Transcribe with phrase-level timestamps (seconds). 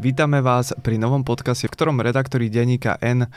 [0.00, 3.28] Vítame vás pri novom podcaste, v ktorom redaktori denníka N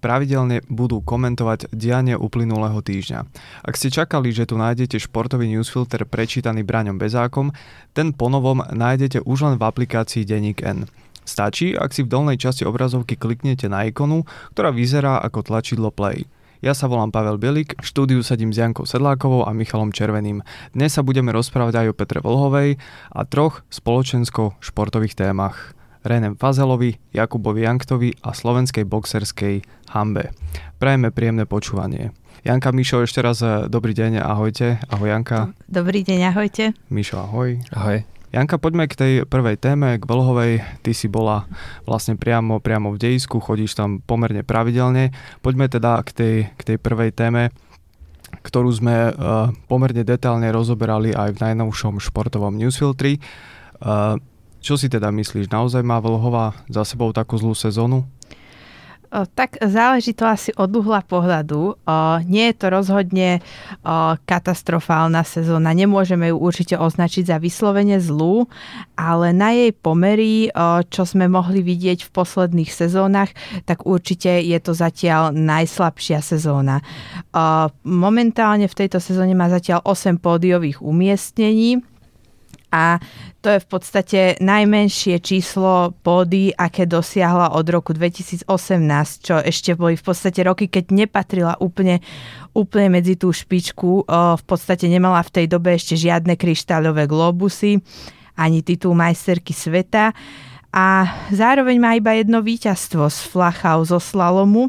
[0.00, 3.28] pravidelne budú komentovať dianie uplynulého týždňa.
[3.60, 7.52] Ak ste čakali, že tu nájdete športový newsfilter prečítaný Braňom Bezákom,
[7.92, 10.88] ten ponovom nájdete už len v aplikácii Denník N.
[11.28, 14.24] Stačí, ak si v dolnej časti obrazovky kliknete na ikonu,
[14.56, 16.24] ktorá vyzerá ako tlačidlo play.
[16.64, 20.40] Ja sa volám Pavel Bielik, v štúdiu sedím s Jankou Sedlákovou a Michalom Červeným.
[20.72, 22.80] Dnes sa budeme rozprávať aj o Petre Volhovej
[23.12, 25.77] a troch spoločensko-športových témach.
[26.08, 29.60] Renem Fazelovi, Jakubovi Janktovi a slovenskej boxerskej
[29.92, 30.32] hambe.
[30.80, 32.16] Prajeme príjemné počúvanie.
[32.48, 34.80] Janka, Mišo, ešte raz eh, dobrý deň, ahojte.
[34.88, 35.52] Ahoj Janka.
[35.68, 36.72] Dobrý deň, ahojte.
[36.88, 37.60] Mišo, ahoj.
[37.76, 38.08] Ahoj.
[38.32, 40.64] Janka, poďme k tej prvej téme, k Vlhovej.
[40.80, 41.44] Ty si bola
[41.84, 45.12] vlastne priamo, priamo v dejisku, chodíš tam pomerne pravidelne.
[45.44, 47.52] Poďme teda k tej, k tej prvej téme,
[48.44, 53.16] ktorú sme uh, pomerne detálne rozoberali aj v najnovšom športovom newsfiltri.
[53.80, 54.20] Uh,
[54.58, 58.04] čo si teda myslíš, naozaj má Vlhova za sebou takú zlú sezónu?
[59.08, 61.80] Tak záleží to asi od uhla pohľadu.
[62.28, 63.40] Nie je to rozhodne
[64.28, 65.72] katastrofálna sezóna.
[65.72, 68.44] Nemôžeme ju určite označiť za vyslovene zlú,
[69.00, 70.52] ale na jej pomery,
[70.92, 73.32] čo sme mohli vidieť v posledných sezónach,
[73.64, 76.84] tak určite je to zatiaľ najslabšia sezóna.
[77.88, 81.80] Momentálne v tejto sezóne má zatiaľ 8 pódiových umiestnení
[82.68, 83.00] a
[83.40, 88.44] to je v podstate najmenšie číslo pódy, aké dosiahla od roku 2018,
[89.24, 92.04] čo ešte boli v podstate roky, keď nepatrila úplne,
[92.52, 94.04] úplne medzi tú špičku.
[94.10, 97.80] V podstate nemala v tej dobe ešte žiadne kryštáľové globusy,
[98.36, 100.12] ani titul majsterky sveta.
[100.68, 104.68] A zároveň má iba jedno víťazstvo z Flachau zo slalomu,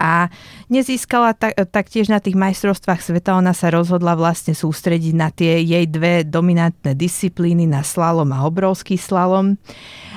[0.00, 0.28] a
[0.68, 5.84] nezískala tak, taktiež na tých majstrovstvách sveta, ona sa rozhodla vlastne sústrediť na tie jej
[5.88, 9.56] dve dominantné disciplíny, na slalom a obrovský slalom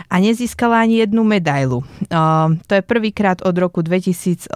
[0.08, 1.84] a nezískala ani jednu medailu.
[2.68, 4.48] To je prvýkrát od roku 2017,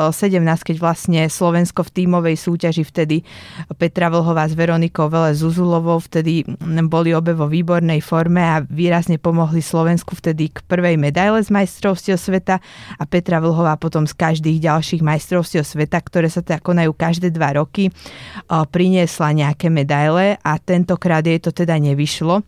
[0.64, 3.28] keď vlastne Slovensko v tímovej súťaži vtedy
[3.76, 6.48] Petra Vlhová s Veronikou Vele Zuzulovou vtedy
[6.88, 12.16] boli obe vo výbornej forme a výrazne pomohli Slovensku vtedy k prvej medaile z majstrovstiev
[12.16, 12.64] sveta
[12.96, 17.60] a Petra Vlhová potom z každých ďalších majstrovstiev sveta, ktoré sa teda konajú každé dva
[17.60, 17.92] roky,
[18.48, 22.40] priniesla nejaké medaile a tentokrát jej to teda nevyšlo.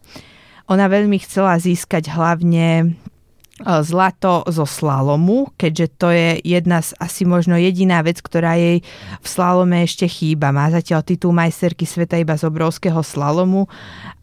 [0.72, 2.86] Ona veľmi chcela získať hlavne e,
[3.84, 8.80] zlato zo slalomu, keďže to je jedna z asi možno jediná vec, ktorá jej
[9.20, 10.56] v slalome ešte chýba.
[10.56, 13.68] Má zatiaľ titul majsterky sveta iba z obrovského slalomu,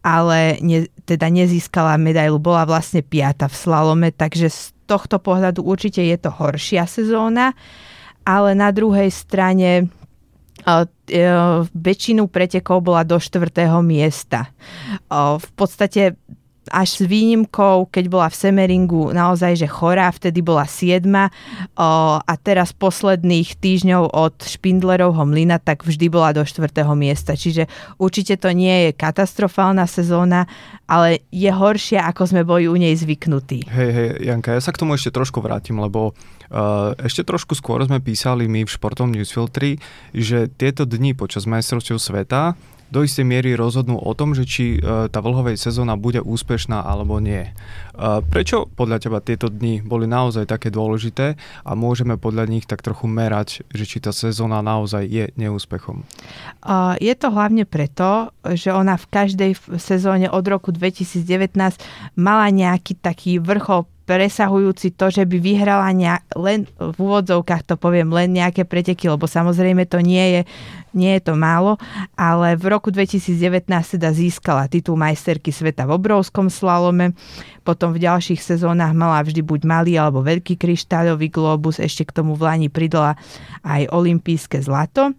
[0.01, 6.01] ale ne, teda nezískala medailu, bola vlastne piata v slalome, takže z tohto pohľadu určite
[6.01, 7.53] je to horšia sezóna,
[8.25, 9.93] ale na druhej strane
[11.73, 14.49] väčšinu pretekov bola do štvrtého miesta.
[15.13, 16.15] V podstate
[16.69, 21.33] až s výnimkou, keď bola v Semeringu naozaj, že chorá, vtedy bola siedma
[21.73, 27.33] a teraz posledných týždňov od Špindlerovho mlyna, tak vždy bola do štvrtého miesta.
[27.33, 27.65] Čiže
[27.97, 30.45] určite to nie je katastrofálna sezóna,
[30.85, 33.65] ale je horšia, ako sme boli u nej zvyknutí.
[33.65, 37.81] Hej, hej, Janka, ja sa k tomu ešte trošku vrátim, lebo uh, ešte trošku skôr
[37.89, 39.81] sme písali my v športom newsfiltri,
[40.13, 42.53] že tieto dni počas majstrovstiev sveta
[42.91, 47.23] do istej miery rozhodnú o tom, že či e, tá vlhovej sezóna bude úspešná alebo
[47.23, 47.47] nie.
[47.47, 47.51] E,
[48.27, 53.07] prečo podľa teba tieto dni boli naozaj také dôležité a môžeme podľa nich tak trochu
[53.07, 56.03] merať, že či tá sezóna naozaj je neúspechom?
[56.99, 61.55] Je to hlavne preto, že ona v každej sezóne od roku 2019
[62.19, 68.11] mala nejaký taký vrchol presahujúci to, že by vyhrala nejak, len v úvodzovkách to poviem,
[68.11, 70.41] len nejaké preteky, lebo samozrejme to nie je,
[70.91, 71.79] nie je to málo,
[72.19, 77.15] ale v roku 2019 teda získala titul majsterky sveta v obrovskom slalome,
[77.63, 82.35] potom v ďalších sezónach mala vždy buď malý alebo veľký kryštáľový globus, ešte k tomu
[82.35, 83.15] v Lani pridala
[83.63, 85.15] aj olympijské zlato.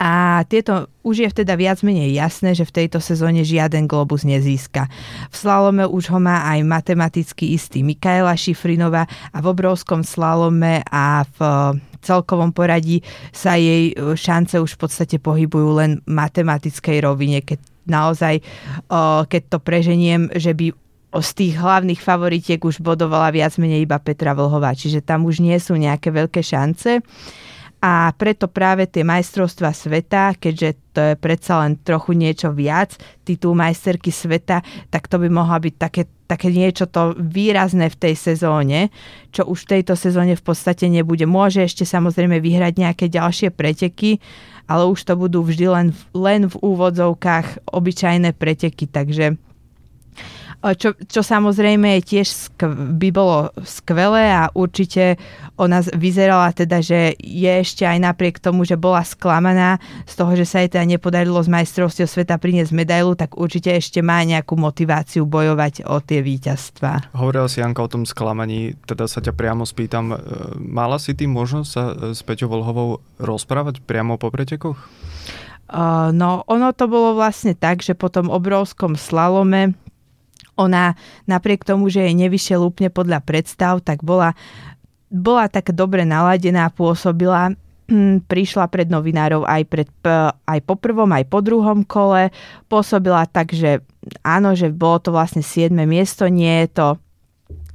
[0.00, 4.88] A tieto už je teda viac menej jasné, že v tejto sezóne žiaden globus nezíska.
[5.28, 11.28] V slalome už ho má aj matematicky istý Mikaela Šifrinová a v obrovskom slalome a
[11.36, 11.38] v
[12.00, 18.40] celkovom poradí sa jej šance už v podstate pohybujú len v matematickej rovine, keď naozaj,
[19.28, 20.72] keď to preženiem, že by
[21.14, 25.54] z tých hlavných favoritiek už bodovala viac menej iba Petra Vlhová, čiže tam už nie
[25.60, 27.04] sú nejaké veľké šance
[27.84, 32.96] a preto práve tie majstrovstva sveta, keďže to je predsa len trochu niečo viac,
[33.28, 38.14] titul majsterky sveta, tak to by mohla byť také, také niečo to výrazné v tej
[38.16, 38.88] sezóne,
[39.36, 41.28] čo už v tejto sezóne v podstate nebude.
[41.28, 44.16] Môže ešte samozrejme vyhrať nejaké ďalšie preteky,
[44.64, 49.36] ale už to budú vždy len, len v úvodzovkách obyčajné preteky, takže
[50.72, 55.20] čo, čo samozrejme je tiež skv- by bolo skvelé a určite
[55.60, 59.76] ona vyzerala teda, že je ešte aj napriek tomu, že bola sklamaná
[60.08, 64.00] z toho, že sa jej teda nepodarilo z majstrovstiev sveta priniesť medailu, tak určite ešte
[64.00, 67.12] má nejakú motiváciu bojovať o tie víťazstva.
[67.12, 70.16] Hovorila si Janka o tom sklamaní, teda sa ťa priamo spýtam, e,
[70.58, 74.80] mala si tým možnosť sa e, s Peťou Volhovou rozprávať priamo po pretekoch?
[75.64, 79.72] Uh, no, ono to bolo vlastne tak, že po tom obrovskom slalome
[80.54, 80.94] ona
[81.26, 84.34] napriek tomu, že jej nevyšiel úplne podľa predstav, tak bola,
[85.10, 87.54] bola tak dobre naladená, pôsobila,
[87.90, 89.88] hm, prišla pred novinárov aj, pred,
[90.46, 92.32] aj po prvom, aj po druhom kole.
[92.66, 93.84] Pôsobila tak, že
[94.24, 95.74] áno, že bolo to vlastne 7.
[95.84, 96.86] miesto, nie je to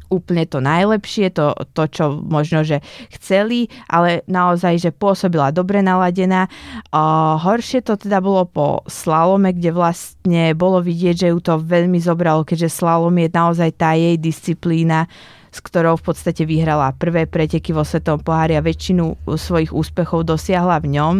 [0.09, 2.81] úplne to najlepšie, to, to, čo možno, že
[3.17, 6.49] chceli, ale naozaj, že pôsobila dobre naladená.
[6.89, 12.01] Uh, horšie to teda bolo po slalome, kde vlastne bolo vidieť, že ju to veľmi
[12.01, 15.05] zobralo, keďže slalom je naozaj tá jej disciplína,
[15.49, 20.77] s ktorou v podstate vyhrala prvé preteky vo Svetom pohári a väčšinu svojich úspechov dosiahla
[20.81, 21.15] v ňom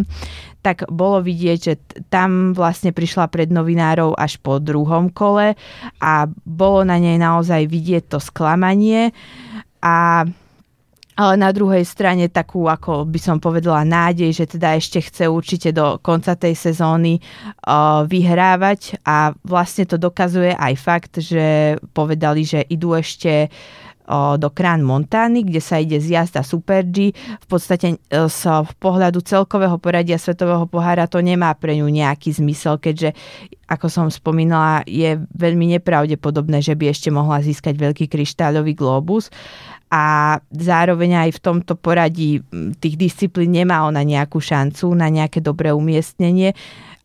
[0.60, 1.74] tak bolo vidieť, že
[2.12, 5.56] tam vlastne prišla pred novinárov až po druhom kole
[6.04, 6.12] a
[6.44, 9.16] bolo na nej naozaj vidieť to sklamanie.
[9.80, 10.28] A
[11.20, 15.68] ale na druhej strane takú, ako by som povedala, nádej, že teda ešte chce určite
[15.68, 19.04] do konca tej sezóny uh, vyhrávať.
[19.04, 23.89] A vlastne to dokazuje aj fakt, že povedali, že idú ešte uh,
[24.36, 27.14] do Krán Montány, kde sa ide z jazda Super G.
[27.14, 28.50] V podstate z e,
[28.82, 33.14] pohľadu celkového poradia Svetového pohára to nemá pre ňu nejaký zmysel, keďže
[33.70, 39.30] ako som spomínala, je veľmi nepravdepodobné, že by ešte mohla získať veľký kryštáľový globus
[39.90, 42.42] a zároveň aj v tomto poradí
[42.78, 46.54] tých disciplín nemá ona nejakú šancu na nejaké dobré umiestnenie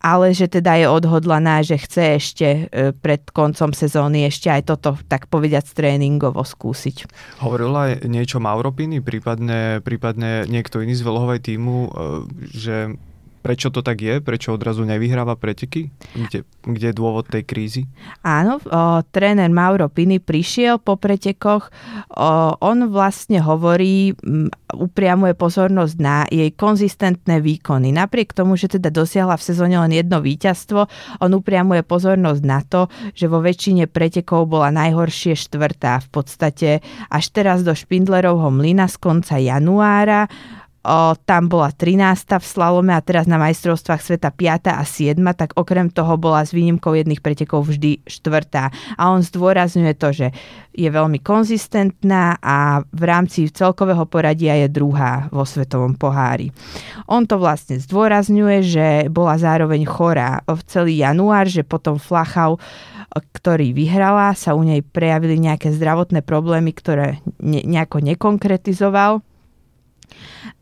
[0.06, 4.94] ale že teda je odhodlaná, že chce ešte e, pred koncom sezóny ešte aj toto,
[5.10, 7.10] tak povediať, tréningovo skúsiť.
[7.42, 11.90] Hovorila aj niečo Mauropiny, prípadne, prípadne niekto iný z Velhovej týmu, e,
[12.54, 12.76] že
[13.46, 14.18] Prečo to tak je?
[14.26, 15.94] Prečo odrazu nevyhráva preteky?
[16.18, 17.86] Kde, kde je dôvod tej krízy?
[18.26, 21.70] Áno, o, tréner Mauro Pini prišiel po pretekoch.
[22.10, 27.94] O, on vlastne hovorí, m, upriamuje pozornosť na jej konzistentné výkony.
[27.94, 30.90] Napriek tomu, že teda dosiahla v sezóne len jedno víťazstvo,
[31.22, 36.02] on upriamuje pozornosť na to, že vo väčšine pretekov bola najhoršie štvrtá.
[36.02, 36.70] V podstate
[37.14, 40.26] až teraz do Špindlerovho mlyna z konca januára
[40.86, 42.38] O, tam bola 13.
[42.38, 44.70] v slalome a teraz na majstrovstvách sveta 5.
[44.70, 45.18] a 7.
[45.34, 48.70] tak okrem toho bola s výnimkou jedných pretekov vždy 4.
[48.94, 50.28] A on zdôrazňuje to, že
[50.78, 56.54] je veľmi konzistentná a v rámci celkového poradia je druhá vo svetovom pohári.
[57.10, 62.62] On to vlastne zdôrazňuje, že bola zároveň chorá v celý január, že potom Flachau
[63.16, 69.24] ktorý vyhrala, sa u nej prejavili nejaké zdravotné problémy, ktoré ne, nejako nekonkretizoval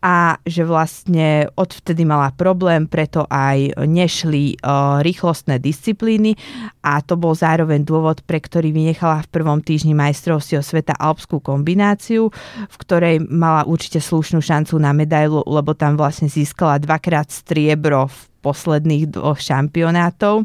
[0.04, 6.36] a že vlastne odvtedy mala problém, preto aj nešli uh, rýchlostné disciplíny
[6.84, 12.28] a to bol zároveň dôvod, pre ktorý vynechala v prvom týždni majstrovstiev sveta alpskú kombináciu,
[12.68, 18.18] v ktorej mala určite slušnú šancu na medailu, lebo tam vlastne získala dvakrát striebro v
[18.44, 20.44] posledných dvoch šampionátov.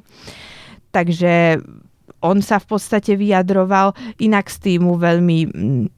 [0.94, 1.58] Takže
[2.22, 5.38] on sa v podstate vyjadroval, inak z týmu veľmi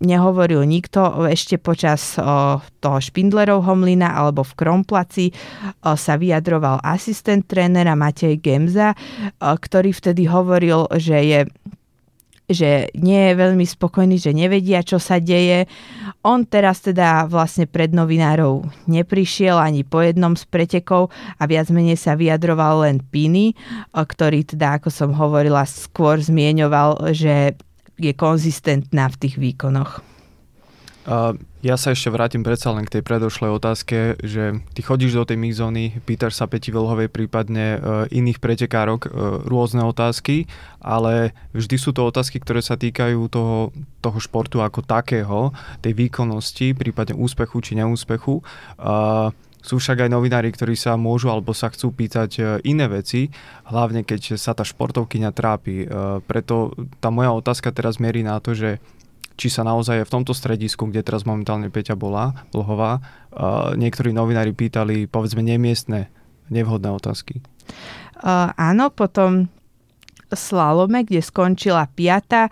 [0.05, 2.21] nehovoril nikto, ešte počas
[2.81, 5.27] toho Špindlerovho mlyna alebo v Kromplaci
[5.81, 8.93] sa vyjadroval asistent trénera Matej Gemza,
[9.41, 11.41] ktorý vtedy hovoril, že je
[12.51, 15.71] že nie je veľmi spokojný, že nevedia, čo sa deje.
[16.27, 21.97] On teraz teda vlastne pred novinárov neprišiel ani po jednom z pretekov a viac menej
[21.97, 23.55] sa vyjadroval len Piny,
[23.95, 27.55] ktorý teda, ako som hovorila, skôr zmieňoval, že
[27.97, 30.10] je konzistentná v tých výkonoch.
[31.09, 35.29] Uh, ja sa ešte vrátim predsa len k tej predošlej otázke, že ty chodíš do
[35.29, 37.79] tej mixzóny, pýtaš sa Peti Velhovej prípadne e,
[38.17, 39.09] iných pretekárok e,
[39.45, 40.49] rôzne otázky,
[40.81, 45.53] ale vždy sú to otázky, ktoré sa týkajú toho, toho športu ako takého,
[45.85, 48.41] tej výkonnosti, prípadne úspechu či neúspechu.
[48.41, 48.43] E,
[49.61, 53.29] sú však aj novinári, ktorí sa môžu alebo sa chcú pýtať e, iné veci,
[53.69, 55.85] hlavne keď sa tá športovkyňa trápi.
[56.25, 56.73] Preto
[57.05, 58.81] tá moja otázka teraz mierí na to, že
[59.41, 64.53] či sa naozaj v tomto stredisku, kde teraz momentálne Peťa bola, Vlhová, uh, niektorí novinári
[64.53, 66.13] pýtali povedzme nemiestne,
[66.53, 67.41] nevhodné otázky.
[68.21, 69.49] Uh, áno, potom
[70.33, 72.51] slalome, kde skončila piata.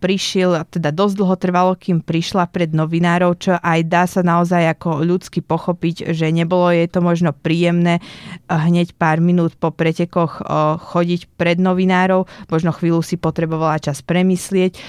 [0.00, 5.02] Prišiel, teda dosť dlho trvalo, kým prišla pred novinárov, čo aj dá sa naozaj ako
[5.04, 8.02] ľudsky pochopiť, že nebolo jej to možno príjemné
[8.50, 10.42] hneď pár minút po pretekoch
[10.90, 12.26] chodiť pred novinárov.
[12.50, 14.80] Možno chvíľu si potrebovala čas premyslieť.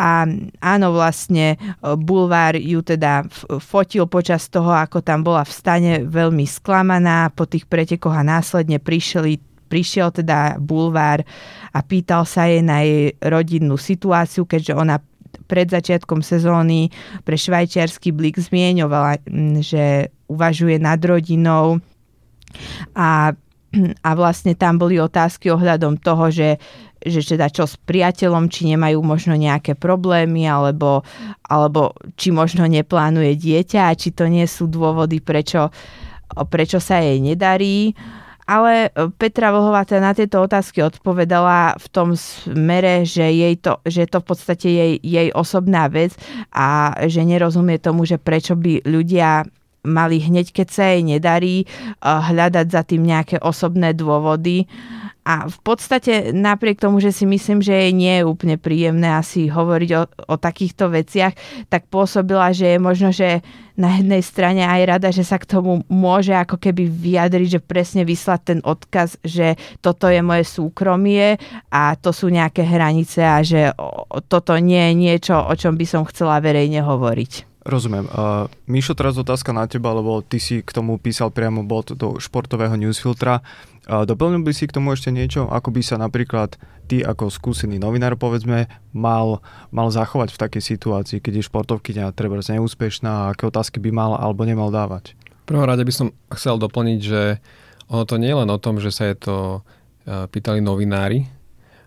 [0.00, 0.24] A
[0.64, 3.26] áno, vlastne Bulvár ju teda
[3.60, 8.78] fotil počas toho, ako tam bola v stane veľmi sklamaná po tých pretekoch a následne
[8.80, 11.22] prišli prišiel teda bulvár
[11.70, 14.98] a pýtal sa jej na jej rodinnú situáciu, keďže ona
[15.46, 16.90] pred začiatkom sezóny
[17.22, 19.22] pre švajčiarsky blik zmieňovala,
[19.62, 21.78] že uvažuje nad rodinou
[22.98, 23.34] a,
[24.06, 26.58] a vlastne tam boli otázky ohľadom toho, že
[27.00, 31.00] že teda čo s priateľom, či nemajú možno nejaké problémy, alebo,
[31.48, 35.72] alebo či možno neplánuje dieťa a či to nie sú dôvody, prečo,
[36.52, 37.96] prečo sa jej nedarí.
[37.96, 38.19] Uh,
[38.50, 43.78] ale e, Petra Vlhová teda na tieto otázky odpovedala v tom smere, že, jej to,
[43.86, 46.18] že je to v podstate jej, jej osobná vec
[46.50, 49.46] a že nerozumie tomu, že prečo by ľudia
[49.86, 51.66] mali hneď, keď sa jej nedarí, e,
[52.02, 54.66] hľadať za tým nejaké osobné dôvody.
[55.20, 59.52] A v podstate napriek tomu, že si myslím, že jej nie je úplne príjemné asi
[59.52, 61.36] hovoriť o, o takýchto veciach,
[61.68, 63.44] tak pôsobila, že je možno, že
[63.76, 68.02] na jednej strane aj rada, že sa k tomu môže ako keby vyjadriť, že presne
[68.04, 71.36] vyslať ten odkaz, že toto je moje súkromie
[71.68, 73.76] a to sú nejaké hranice a že
[74.28, 77.49] toto nie je niečo, o čom by som chcela verejne hovoriť.
[77.60, 78.08] Rozumiem.
[78.08, 82.16] Uh, Míšo, teraz otázka na teba, lebo ty si k tomu písal priamo bod do
[82.16, 83.44] športového newsfiltra.
[83.84, 85.44] Uh, doplnil by si k tomu ešte niečo?
[85.44, 86.56] Ako by sa napríklad
[86.88, 88.64] ty ako skúsený novinár, povedzme,
[88.96, 93.92] mal, mal zachovať v takej situácii, keď je športovkyňa treba neúspešná a aké otázky by
[93.92, 95.12] mal alebo nemal dávať?
[95.44, 97.44] V prvom rade by som chcel doplniť, že
[97.92, 101.28] ono to nie je len o tom, že sa je to uh, pýtali novinári,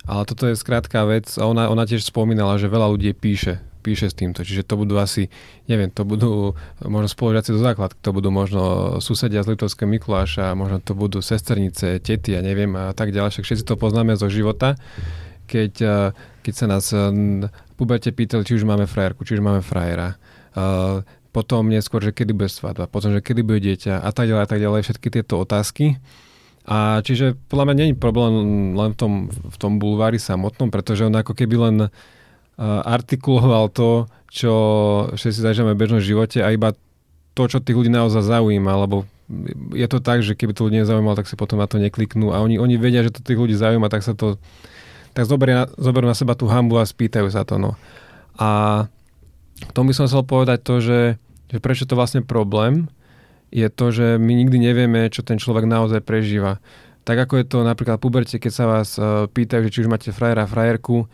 [0.05, 4.07] ale toto je skrátka vec, a ona, ona tiež spomínala, že veľa ľudí píše píše
[4.07, 4.47] s týmto.
[4.47, 5.27] Čiže to budú asi,
[5.67, 10.79] neviem, to budú možno spolužiaci do základ, to budú možno susedia z Litovského Mikuláša, možno
[10.79, 13.35] to budú sesternice, tety a neviem a tak ďalej.
[13.35, 14.79] Však všetci to poznáme zo života.
[15.51, 19.59] Keď, eh, keď sa nás v puberte pýtali, či už máme frajerku, či už máme
[19.59, 20.15] frajera.
[20.55, 24.43] Eh, potom neskôr, že kedy bude svadba, potom, že kedy bude dieťa a tak ďalej
[24.45, 25.97] a tak ďalej, všetky tieto otázky.
[26.63, 28.33] A čiže podľa mňa je problém
[28.77, 31.75] len v tom, v tom bulvári samotnom, pretože on ako keby len
[32.61, 34.53] artikuloval to, čo
[35.13, 36.73] všetci zažívame v bežnom živote a iba
[37.33, 39.09] to, čo tých ľudí naozaj zaujíma, lebo
[39.73, 42.41] je to tak, že keby to ľudí nezaujímalo, tak si potom na to nekliknú a
[42.45, 44.37] oni, oni vedia, že to tých ľudí zaujíma, tak sa to
[45.13, 47.61] tak zoberie, zoberú na seba tú hambu a spýtajú sa to.
[47.61, 47.77] No.
[48.41, 48.85] A
[49.77, 51.21] tomu by som chcel povedať to, že,
[51.53, 52.89] že prečo to vlastne problém,
[53.53, 56.57] je to, že my nikdy nevieme, čo ten človek naozaj prežíva.
[57.05, 59.91] Tak ako je to napríklad v puberte, keď sa vás uh, pýtajú, že či už
[59.93, 61.05] máte frajera, frajerku,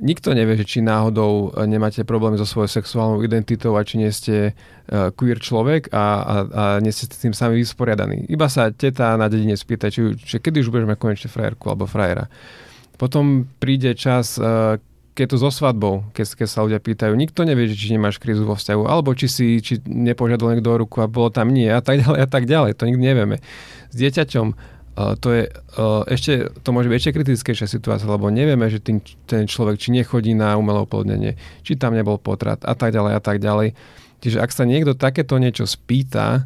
[0.00, 4.52] nikto nevie, či náhodou e, nemáte problémy so svojou sexuálnou identitou a či nie ste
[4.52, 6.04] uh, queer človek a, a,
[6.48, 8.24] a nie ste s tým sami vysporiadaní.
[8.32, 11.84] Iba sa teta na dedine spýta, či, či kedy už budeš mať konečne frajerku alebo
[11.84, 12.32] frajera.
[12.96, 14.80] Potom príde čas, uh,
[15.12, 18.56] keď to so svadbou, keď, keď sa ľudia pýtajú, nikto nevie, či nemáš krízu vo
[18.56, 22.20] vzťahu, alebo či si či nepožiadal niekto ruku a bolo tam nie a tak ďalej
[22.24, 22.72] a tak ďalej.
[22.80, 23.36] To nikdy nevieme.
[23.92, 25.48] S dieťaťom To je
[26.12, 30.36] ešte, to môže byť ešte kritickejšia situácia, lebo nevieme, že tým, ten človek či nechodí
[30.36, 33.72] na umelé oplodnenie, či tam nebol potrat a tak ďalej a tak ďalej.
[34.20, 36.44] Čiže ak sa niekto takéto niečo spýta,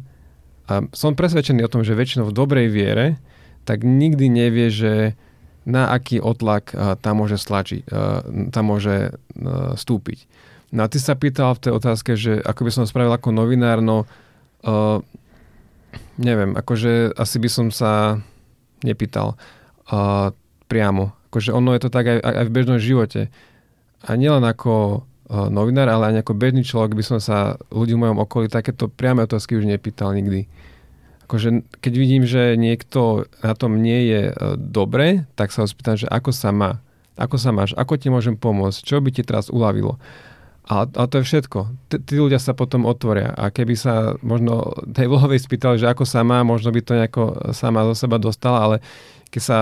[0.67, 3.19] a som presvedčený o tom, že väčšinou v dobrej viere,
[3.67, 5.19] tak nikdy nevie, že
[5.67, 6.71] na aký otlak
[7.03, 7.83] tam môže stlačiť,
[8.55, 9.11] tam môže
[9.75, 10.23] stúpiť.
[10.71, 13.83] No a ty sa pýtal v tej otázke, že ako by som spravil ako novinár,
[13.83, 14.07] no
[16.15, 18.23] neviem, akože asi by som sa
[18.81, 19.37] nepýtal
[19.89, 20.33] uh,
[20.67, 21.15] priamo.
[21.31, 23.31] Akože ono je to tak aj, aj v bežnom živote.
[24.05, 28.01] A nielen ako uh, novinár, ale aj ako bežný človek by som sa ľudí v
[28.05, 30.45] mojom okolí takéto priame otázky už nepýtal nikdy.
[31.27, 35.99] Akože keď vidím, že niekto na tom nie je uh, dobre, tak sa ho spýtam,
[35.99, 36.79] že ako sa má.
[37.17, 37.73] Ako sa máš?
[37.73, 38.85] Ako ti môžem pomôcť?
[38.85, 39.97] Čo by ti teraz uľavilo?
[40.67, 41.59] A, a to je všetko.
[41.87, 43.31] T- tí ľudia sa potom otvoria.
[43.31, 47.23] A keby sa možno tej vlhovej spýtali, že ako sa má, možno by to nejako
[47.55, 48.75] sama zo seba dostala, ale
[49.31, 49.57] keď sa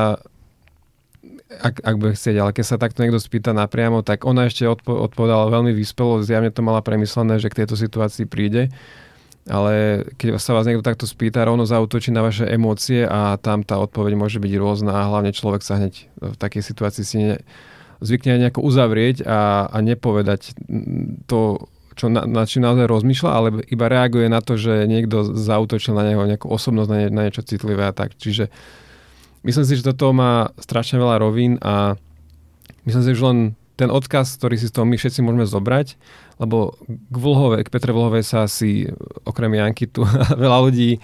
[1.46, 4.98] ak, ak bude chcieť, ale keď sa takto niekto spýta napriamo, tak ona ešte odpo-
[5.08, 8.74] odpovedala veľmi vyspelo, zjavne to mala premyslené, že k tejto situácii príde.
[9.46, 13.78] Ale keď sa vás niekto takto spýta, rovno zautočí na vaše emócie a tam tá
[13.78, 17.38] odpoveď môže byť rôzna a hlavne človek sa hneď v takej situácii si ne,
[18.04, 20.56] zvykne aj nejako uzavrieť a, a nepovedať
[21.30, 25.96] to, čo na, na čím naozaj rozmýšľa, ale iba reaguje na to, že niekto zautočil
[25.96, 28.20] na neho nejakú osobnosť, na, nie, na niečo citlivé a tak.
[28.20, 28.52] Čiže
[29.48, 31.96] myslím si, že toto má strašne veľa rovín a
[32.84, 33.40] myslím si, že len
[33.76, 36.00] ten odkaz, ktorý si z toho my všetci môžeme zobrať,
[36.36, 38.90] lebo k Vlhove, k Petre Vlhovej sa asi
[39.24, 40.04] okrem Janky tu
[40.44, 41.00] veľa ľudí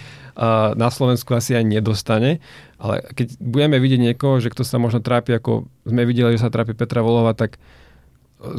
[0.75, 2.43] na Slovensku asi aj nedostane,
[2.79, 6.51] ale keď budeme vidieť niekoho, že kto sa možno trápi, ako sme videli, že sa
[6.51, 7.61] trápi Petra Vlhova, tak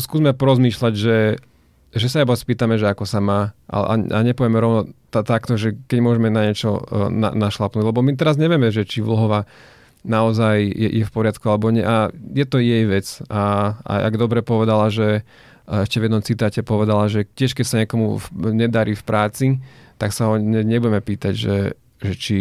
[0.01, 1.17] skúsme porozmýšľať, že
[1.93, 5.77] že sa iba spýtame, že ako sa má a, a nepovieme rovno t- takto, že
[5.93, 7.85] keď môžeme na niečo uh, na, našlapnúť.
[7.85, 9.45] Lebo my teraz nevieme, že či Vlhova
[10.01, 11.85] naozaj je, je v poriadku alebo nie.
[11.85, 13.21] A je to jej vec.
[13.29, 15.29] A, a ak dobre povedala, že
[15.73, 19.47] ešte v jednom citáte povedala, že tiež keď sa niekomu v, nedarí v práci,
[19.97, 21.57] tak sa ho ne, nebudeme pýtať, že,
[22.05, 22.41] že či,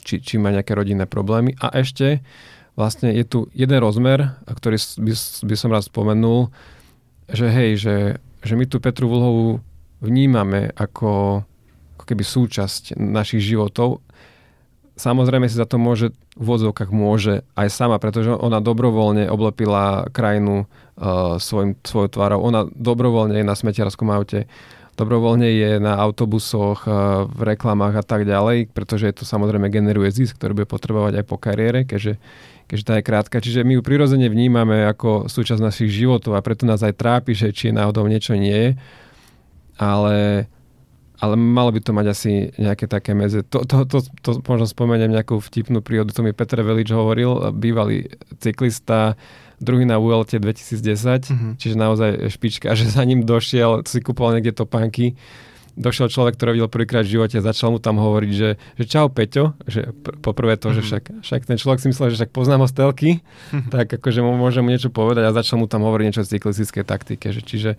[0.00, 1.52] či, či má nejaké rodinné problémy.
[1.60, 2.24] A ešte
[2.72, 5.12] vlastne je tu jeden rozmer, ktorý by,
[5.44, 6.48] by som raz spomenul,
[7.28, 7.96] že hej, že,
[8.40, 9.60] že my tu Petru Vlhovú
[10.00, 11.44] vnímame ako,
[12.00, 14.00] ako keby súčasť našich životov
[14.98, 20.64] samozrejme si za to môže, v vodzovkách môže aj sama, pretože ona dobrovoľne oblepila krajinu
[20.64, 22.38] uh, svojim, svojou tvárou.
[22.46, 24.46] Ona dobrovoľne je na smetiarskom aute,
[24.94, 30.38] dobrovoľne je na autobusoch, uh, v reklamách a tak ďalej, pretože to samozrejme generuje zisk,
[30.38, 32.22] ktorý bude potrebovať aj po kariére, keďže,
[32.70, 33.42] keďže tá je krátka.
[33.42, 37.50] Čiže my ju prirodzene vnímame ako súčasť našich životov a preto nás aj trápi, že
[37.50, 38.70] či náhodou niečo nie je.
[39.78, 40.46] Ale
[41.18, 43.42] ale malo by to mať asi nejaké také medze.
[43.50, 48.06] To, to, to, to možno spomeniem nejakú vtipnú prírodu, to mi Petr Velič hovoril, bývalý
[48.38, 49.18] cyklista,
[49.58, 51.52] druhý na ULT 2010, mm-hmm.
[51.58, 55.18] čiže naozaj špička, že za ním došiel, si kúpoval niekde topánky
[55.78, 59.54] došiel človek, ktorý videl prvýkrát v živote, začal mu tam hovoriť, že, že čau Peťo,
[59.70, 60.76] že pr- poprvé to, mm-hmm.
[60.76, 60.88] že mhm.
[60.90, 63.70] však, však ten človek si myslel, že však poznám ho z telky, mm-hmm.
[63.70, 66.84] tak akože mu môžem mu niečo povedať a začal mu tam hovoriť niečo z cyklistickej
[66.84, 67.26] taktike.
[67.30, 67.70] Že, čiže,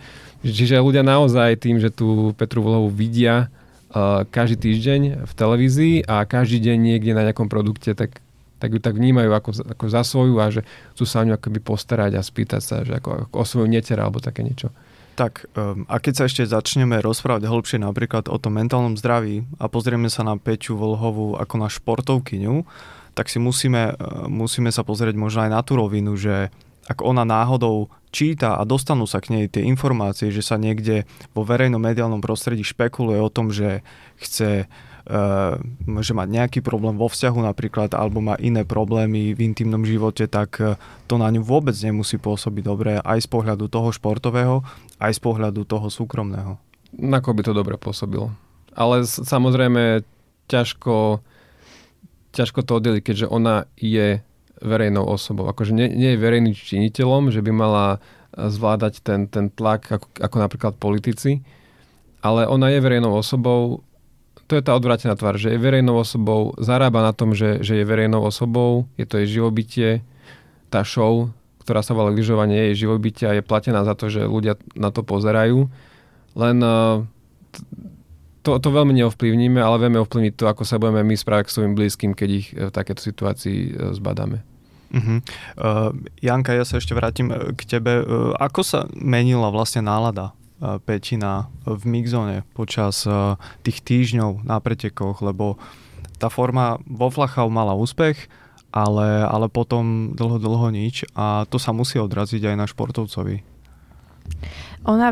[0.41, 3.51] čiže ľudia naozaj tým, že tú Petru Vlohu vidia
[3.91, 8.23] uh, každý týždeň v televízii a každý deň niekde na nejakom produkte, tak
[8.59, 11.63] tak ju tak vnímajú ako, ako za svoju a že chcú sa o ňu akoby
[11.63, 14.75] postarať a spýtať sa, že ako, ako o svoju netera alebo také niečo.
[15.19, 19.67] Tak um, a keď sa ešte začneme rozprávať hĺbšie napríklad o tom mentálnom zdraví a
[19.67, 22.63] pozrieme sa na Peťu Volhovú ako na športovkyňu,
[23.19, 26.55] tak si musíme, uh, musíme sa pozrieť možno aj na tú rovinu, že
[26.87, 31.03] ak ona náhodou číta a dostanú sa k nej tie informácie, že sa niekde
[31.35, 33.83] vo verejnom mediálnom prostredí špekuluje o tom, že
[34.23, 34.71] chce
[35.89, 40.61] môže mať nejaký problém vo vzťahu napríklad, alebo má iné problémy v intimnom živote, tak
[40.61, 40.77] e,
[41.09, 44.61] to na ňu vôbec nemusí pôsobiť dobre aj z pohľadu toho športového,
[45.01, 46.61] aj z pohľadu toho súkromného.
[46.93, 48.29] Nako by to dobre pôsobilo.
[48.77, 50.05] Ale samozrejme
[50.45, 51.25] ťažko,
[52.29, 54.21] ťažko to oddeliť, keďže ona je
[54.61, 55.49] verejnou osobou.
[55.49, 57.97] Akože nie, nie je verejným činiteľom, že by mala
[58.37, 61.41] zvládať ten, ten tlak ako, ako napríklad politici,
[62.21, 63.81] ale ona je verejnou osobou,
[64.49, 67.85] to je tá odvrátená tvár, že je verejnou osobou, zarába na tom, že, že je
[67.85, 70.01] verejnou osobou, je to jej živobytie,
[70.73, 71.29] tá show,
[71.61, 74.89] ktorá sa volá lyžovanie, je jej živobytie a je platená za to, že ľudia na
[74.89, 75.69] to pozerajú.
[76.33, 77.05] Len eh,
[78.41, 81.73] to, to veľmi neovplyvníme, ale vieme ovplyvniť to, ako sa budeme my správať k svojim
[81.77, 84.41] blízkym, keď ich v takéto situácii eh, zbadáme.
[84.89, 85.21] Uh-huh.
[85.53, 88.01] Uh, Janka, ja sa ešte vrátim k tebe.
[88.01, 93.07] Uh, ako sa menila vlastne nálada Petina v mixzone počas
[93.63, 95.55] tých týždňov na pretekoch, lebo
[96.19, 98.27] tá forma vo Flachau mala úspech,
[98.69, 103.41] ale, ale potom dlho, dlho nič a to sa musí odraziť aj na športovcovi.
[104.85, 105.09] Ona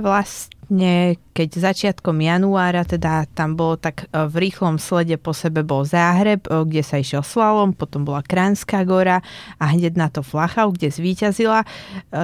[0.68, 5.88] vlastne, keď začiatkom januára, teda tam bolo tak e, v rýchlom slede po sebe bol
[5.88, 9.24] Záhreb, e, kde sa išiel slalom, potom bola Kranská gora
[9.64, 11.68] a hneď na to Flachau, kde zvíťazila, e,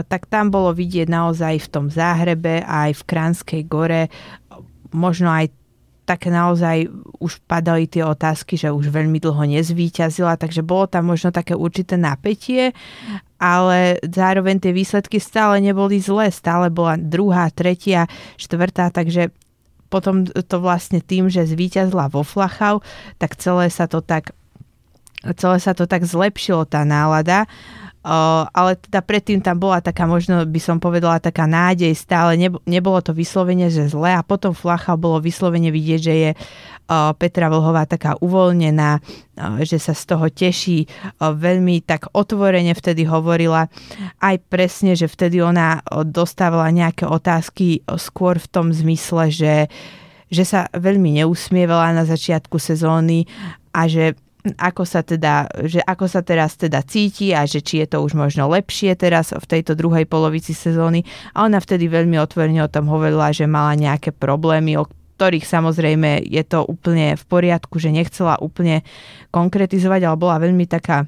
[0.04, 4.12] tak tam bolo vidieť naozaj v tom Záhrebe aj v Kranskej gore
[4.92, 5.50] možno aj
[6.04, 6.92] tak naozaj
[7.24, 11.96] už padali tie otázky, že už veľmi dlho nezvíťazila, takže bolo tam možno také určité
[11.96, 12.76] napätie,
[13.44, 18.08] ale zároveň tie výsledky stále neboli zlé, stále bola druhá, tretia,
[18.40, 19.36] štvrtá, takže
[19.92, 22.80] potom to vlastne tým, že zvíťazila vo Flachau,
[23.20, 24.32] tak celé sa to tak
[25.36, 27.48] celé sa to tak zlepšilo tá nálada.
[28.52, 33.00] Ale teda predtým tam bola taká, možno by som povedala, taká nádej stále, Neb- nebolo
[33.00, 36.32] to vyslovene, že zle a potom Flacha bolo vyslovene vidieť, že je
[37.16, 39.00] Petra Vlhová taká uvoľnená,
[39.64, 40.84] že sa z toho teší,
[41.24, 43.72] veľmi tak otvorene vtedy hovorila,
[44.20, 49.54] aj presne, že vtedy ona dostávala nejaké otázky skôr v tom zmysle, že
[50.34, 53.30] že sa veľmi neusmievala na začiatku sezóny
[53.70, 57.96] a že ako sa teda, že ako sa teraz teda cíti a že či je
[57.96, 61.08] to už možno lepšie teraz v tejto druhej polovici sezóny.
[61.32, 66.28] A ona vtedy veľmi otvorene o tom hovorila, že mala nejaké problémy, o ktorých samozrejme
[66.28, 68.84] je to úplne v poriadku, že nechcela úplne
[69.32, 71.08] konkretizovať, ale bola veľmi taká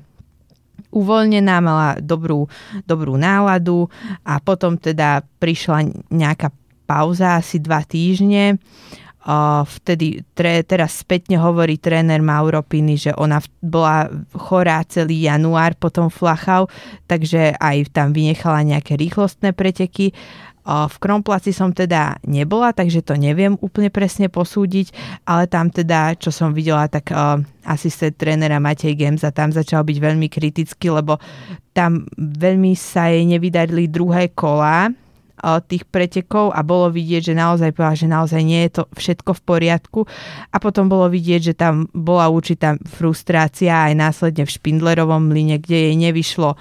[0.95, 2.47] uvoľnená, mala dobrú,
[2.87, 3.91] dobrú náladu
[4.23, 6.55] a potom teda prišla nejaká
[6.87, 8.55] pauza, asi dva týždne.
[9.65, 14.05] Vtedy tre, teraz spätne hovorí tréner Mauro Pini, že ona bola
[14.37, 16.69] chorá celý január, potom flachau,
[17.09, 20.13] takže aj tam vynechala nejaké rýchlostné preteky.
[20.65, 24.93] V Kromplaci som teda nebola, takže to neviem úplne presne posúdiť,
[25.25, 27.09] ale tam teda, čo som videla, tak
[27.65, 31.17] asistent trénera Matej Gemza tam začal byť veľmi kritický, lebo
[31.73, 34.89] tam veľmi sa jej nevydarili druhé kola
[35.65, 39.41] tých pretekov a bolo vidieť, že naozaj povedala, že naozaj nie je to všetko v
[39.45, 39.99] poriadku
[40.49, 45.89] a potom bolo vidieť, že tam bola určitá frustrácia aj následne v Špindlerovom mline, kde
[45.89, 46.57] jej nevyšlo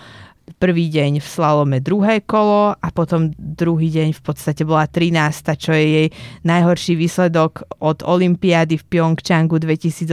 [0.61, 5.73] prvý deň v slalome druhé kolo a potom druhý deň v podstate bola 13, čo
[5.73, 6.09] je jej
[6.45, 10.13] najhorší výsledok od Olympiády v Pyeongchangu 2018.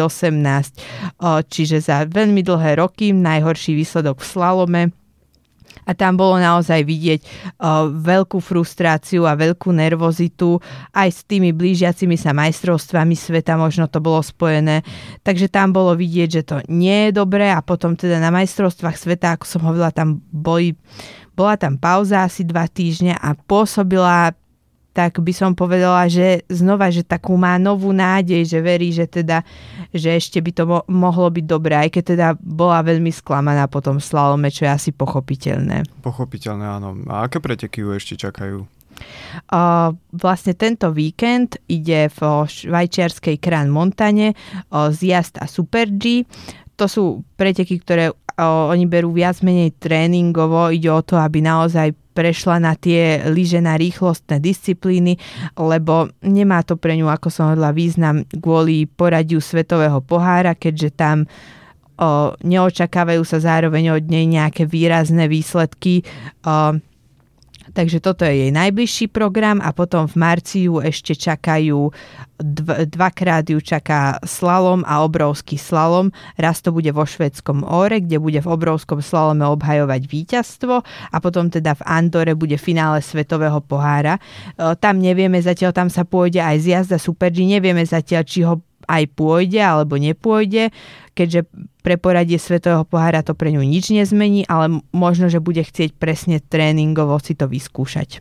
[1.52, 4.82] Čiže za veľmi dlhé roky najhorší výsledok v slalome
[5.92, 7.20] a tam bolo naozaj vidieť
[7.60, 10.64] uh, veľkú frustráciu a veľkú nervozitu
[10.96, 14.88] aj s tými blížiacimi sa majstrovstvami sveta, možno to bolo spojené.
[15.28, 19.36] Takže tam bolo vidieť, že to nie je dobré a potom teda na majstrovstvách sveta,
[19.36, 20.80] ako som hovorila, tam boli,
[21.36, 24.32] bola tam pauza asi dva týždne a pôsobila
[24.92, 29.44] tak by som povedala, že znova, že takú má novú nádej, že verí, že teda,
[29.96, 33.80] že ešte by to mo- mohlo byť dobré, aj keď teda bola veľmi sklamaná po
[33.80, 35.88] tom slalome, čo je asi pochopiteľné.
[36.04, 37.00] Pochopiteľné, áno.
[37.08, 38.68] A aké preteky ju ešte čakajú?
[39.50, 46.28] Uh, vlastne tento víkend ide v švajčiarskej Kran Montane uh, zjazd a Super G.
[46.78, 47.04] To sú
[47.40, 48.14] preteky, ktoré
[48.46, 50.74] oni berú viac menej tréningovo.
[50.74, 55.16] Ide o to, aby naozaj prešla na tie lyže na rýchlostné disciplíny,
[55.56, 61.18] lebo nemá to pre ňu, ako som hovorila, význam kvôli poradiu svetového pohára, keďže tam
[61.96, 66.04] o, neočakávajú sa zároveň od nej nejaké výrazné výsledky.
[66.44, 66.76] O,
[67.72, 71.92] Takže toto je jej najbližší program a potom v marci ju ešte čakajú,
[72.36, 76.12] dv- dvakrát ju čaká slalom a obrovský slalom.
[76.36, 81.48] Raz to bude vo švedskom Óre, kde bude v obrovskom slalome obhajovať víťazstvo a potom
[81.48, 84.20] teda v Andore bude finále svetového pohára.
[84.20, 84.22] E,
[84.76, 88.60] tam nevieme zatiaľ, tam sa pôjde aj zjazda Super G, nevieme zatiaľ, či ho
[88.92, 90.76] aj pôjde alebo nepôjde,
[91.16, 91.48] keďže
[91.80, 96.44] pre poradie Svetového pohára to pre ňu nič nezmení, ale možno, že bude chcieť presne
[96.44, 98.20] tréningovo si to vyskúšať.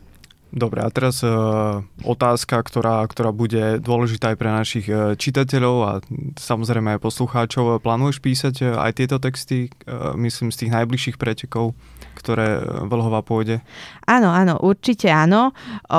[0.51, 5.91] Dobre, a teraz uh, otázka, ktorá, ktorá bude dôležitá aj pre našich uh, čitateľov a
[6.35, 7.79] samozrejme aj poslucháčov.
[7.79, 9.71] Plánuješ písať uh, aj tieto texty,
[10.19, 11.71] myslím, z tých najbližších pretekov?
[12.13, 13.63] Ktoré Vlhova pôjde?
[14.05, 15.55] Áno, áno, určite áno.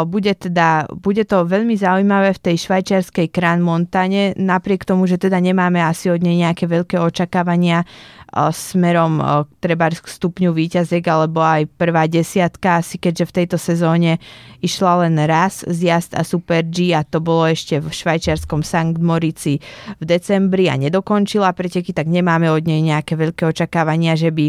[0.06, 5.40] Bude, teda, bude to veľmi zaujímavé v tej švajčiarskej Kran Montane, napriek tomu, že teda
[5.40, 7.88] nemáme asi od nej nejaké veľké očakávania
[8.32, 9.20] smerom
[9.60, 14.16] treba k stupňu výťazek alebo aj prvá desiatka, asi keďže v tejto sezóne
[14.64, 19.60] išla len raz zjazd a Super G a to bolo ešte v švajčiarskom Sankt Morici
[20.00, 24.48] v decembri a nedokončila preteky, tak nemáme od nej nejaké veľké očakávania, že by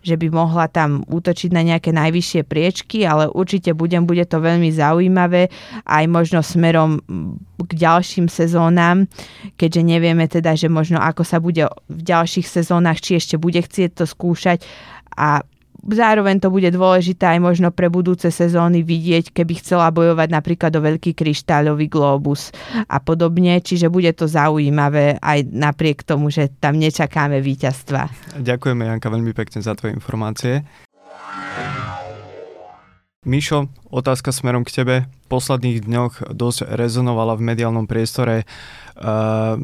[0.00, 4.72] že by mohla tam útočiť na nejaké najvyššie priečky, ale určite budem, bude to veľmi
[4.72, 5.52] zaujímavé
[5.84, 7.04] aj možno smerom
[7.60, 9.04] k ďalším sezónam,
[9.60, 14.00] keďže nevieme teda, že možno ako sa bude v ďalších sezónach, či ešte bude chcieť
[14.00, 14.64] to skúšať.
[15.20, 15.44] A
[15.84, 20.84] zároveň to bude dôležité aj možno pre budúce sezóny vidieť, keby chcela bojovať napríklad o
[20.84, 22.52] veľký kryštáľový globus
[22.88, 28.08] a podobne, čiže bude to zaujímavé aj napriek tomu, že tam nečakáme víťazstva.
[28.40, 30.64] Ďakujeme Janka veľmi pekne za tvoje informácie.
[33.20, 34.96] Mišo, otázka smerom k tebe.
[35.04, 39.60] V posledných dňoch dosť rezonovala v mediálnom priestore uh,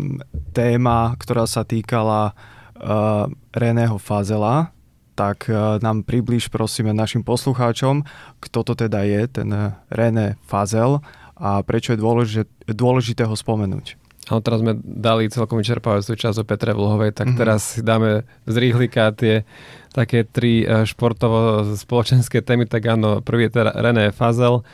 [0.52, 3.24] téma, ktorá sa týkala uh,
[3.56, 4.75] Reného Fazela,
[5.16, 8.04] tak e, nám približ prosíme našim poslucháčom,
[8.38, 9.48] kto to teda je, ten
[9.88, 11.00] René Fazel
[11.40, 13.96] a prečo je dôležité, dôležité ho spomenúť.
[14.26, 17.40] Ale teraz sme dali celkom vyčerpávajúcu časť o Petre Vlhovej, tak mm-hmm.
[17.40, 19.46] teraz si dáme z rýchlika tie
[19.94, 22.66] také tri e, športovo-spoločenské témy.
[22.66, 24.66] Tak áno, prvý je teda René Fazel.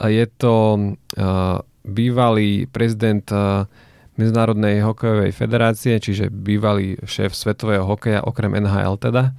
[0.00, 3.68] Je to uh, bývalý prezident uh,
[4.16, 9.32] Medzinárodnej hokejovej federácie, čiže bývalý šéf svetového hokeja, okrem NHL teda.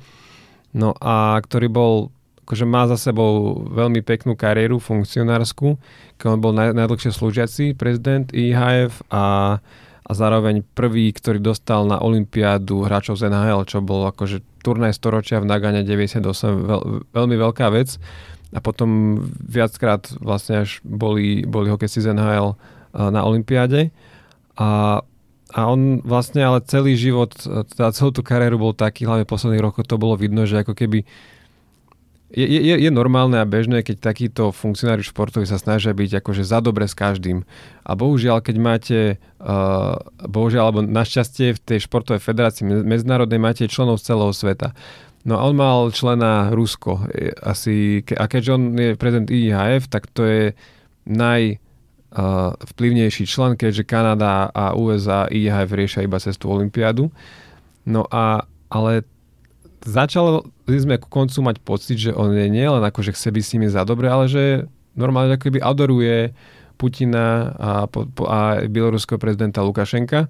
[0.71, 1.93] No a ktorý bol,
[2.47, 5.75] akože má za sebou veľmi peknú kariéru funkcionársku,
[6.15, 9.57] keď on bol naj, najdlhšie slúžiaci prezident IHF a,
[10.03, 15.43] a zároveň prvý, ktorý dostal na Olympiádu hráčov z NHL, čo bol akože turnaj storočia
[15.43, 16.23] v Nagane 98,
[16.67, 16.81] veľ,
[17.11, 17.99] veľmi veľká vec.
[18.51, 22.59] A potom viackrát vlastne až boli, boli hokejci z NHL
[22.91, 23.95] na Olympiáde.
[24.59, 24.99] A
[25.51, 27.35] a on vlastne ale celý život,
[27.75, 31.03] teda celú tú kariéru bol taký, hlavne posledných rokov to bolo vidno, že ako keby
[32.31, 36.63] je, je, je normálne a bežné, keď takíto funkcionári športoví sa snažia byť akože za
[36.63, 37.43] dobre s každým.
[37.83, 38.99] A bohužiaľ, keď máte,
[39.43, 44.71] uh, bohužiaľ, alebo našťastie v tej športovej federácii medzinárodnej máte členov z celého sveta.
[45.27, 47.03] No a on mal člena Rusko.
[47.43, 50.43] Asi, a keďže on je prezident IIHF, tak to je
[51.05, 51.59] naj
[52.75, 57.07] vplyvnejší člen, keďže Kanada a USA IIHF riešia iba cestu Olympiádu.
[57.87, 59.07] No a, ale
[59.83, 63.53] začal sme ku koncu mať pocit, že on je nielen ako, že chce byť s
[63.55, 66.35] nimi za dobre, ale že normálne ako keby adoruje
[66.75, 67.71] Putina a,
[68.27, 70.27] a bieloruského prezidenta Lukašenka.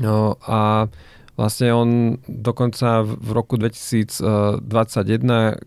[0.00, 0.88] No a
[1.36, 1.88] vlastne on
[2.28, 4.64] dokonca v roku 2021,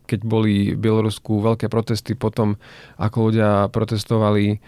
[0.06, 2.58] keď boli v Bielorusku veľké protesty potom,
[2.98, 4.62] ako ľudia protestovali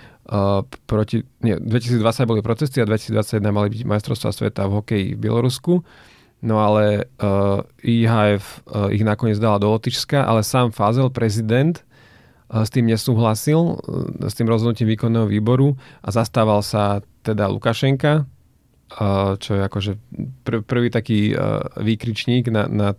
[0.85, 1.23] proti...
[1.39, 5.73] Nie, 2020 boli protesty a 2021 mali byť majstrovstvá sveta v hokeji v Bielorusku.
[6.43, 11.81] No ale uh, IHF uh, ich nakoniec dala do Lotyčska, ale sám Fazel, prezident,
[12.53, 13.81] uh, s tým nesúhlasil,
[14.21, 15.73] s tým rozhodnutím výkonného výboru
[16.05, 18.23] a zastával sa teda Lukašenka,
[19.35, 19.91] čo je akože
[20.47, 21.35] pr- prvý taký
[21.75, 22.95] výkričník na, nad,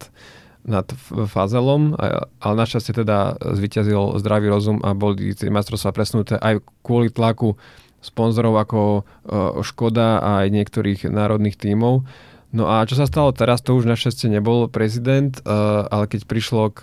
[0.66, 0.86] nad
[1.30, 1.94] Fazelom,
[2.40, 7.54] ale našťastie teda zvyťazil zdravý rozum a boli tie majstrovstvá presnuté aj kvôli tlaku
[7.98, 12.06] sponzorov ako uh, Škoda a aj niektorých národných tímov.
[12.48, 15.52] No a čo sa stalo teraz, to už našťastie nebol prezident, eh,
[15.84, 16.80] ale keď prišlo k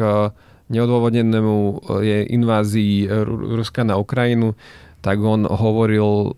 [0.69, 3.09] neodôvodnenému je invázii
[3.57, 4.53] Ruska na Ukrajinu,
[5.01, 6.33] tak on hovoril,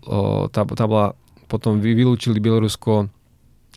[0.52, 1.16] tá, tá bola,
[1.48, 3.08] potom vylúčili Bielorusko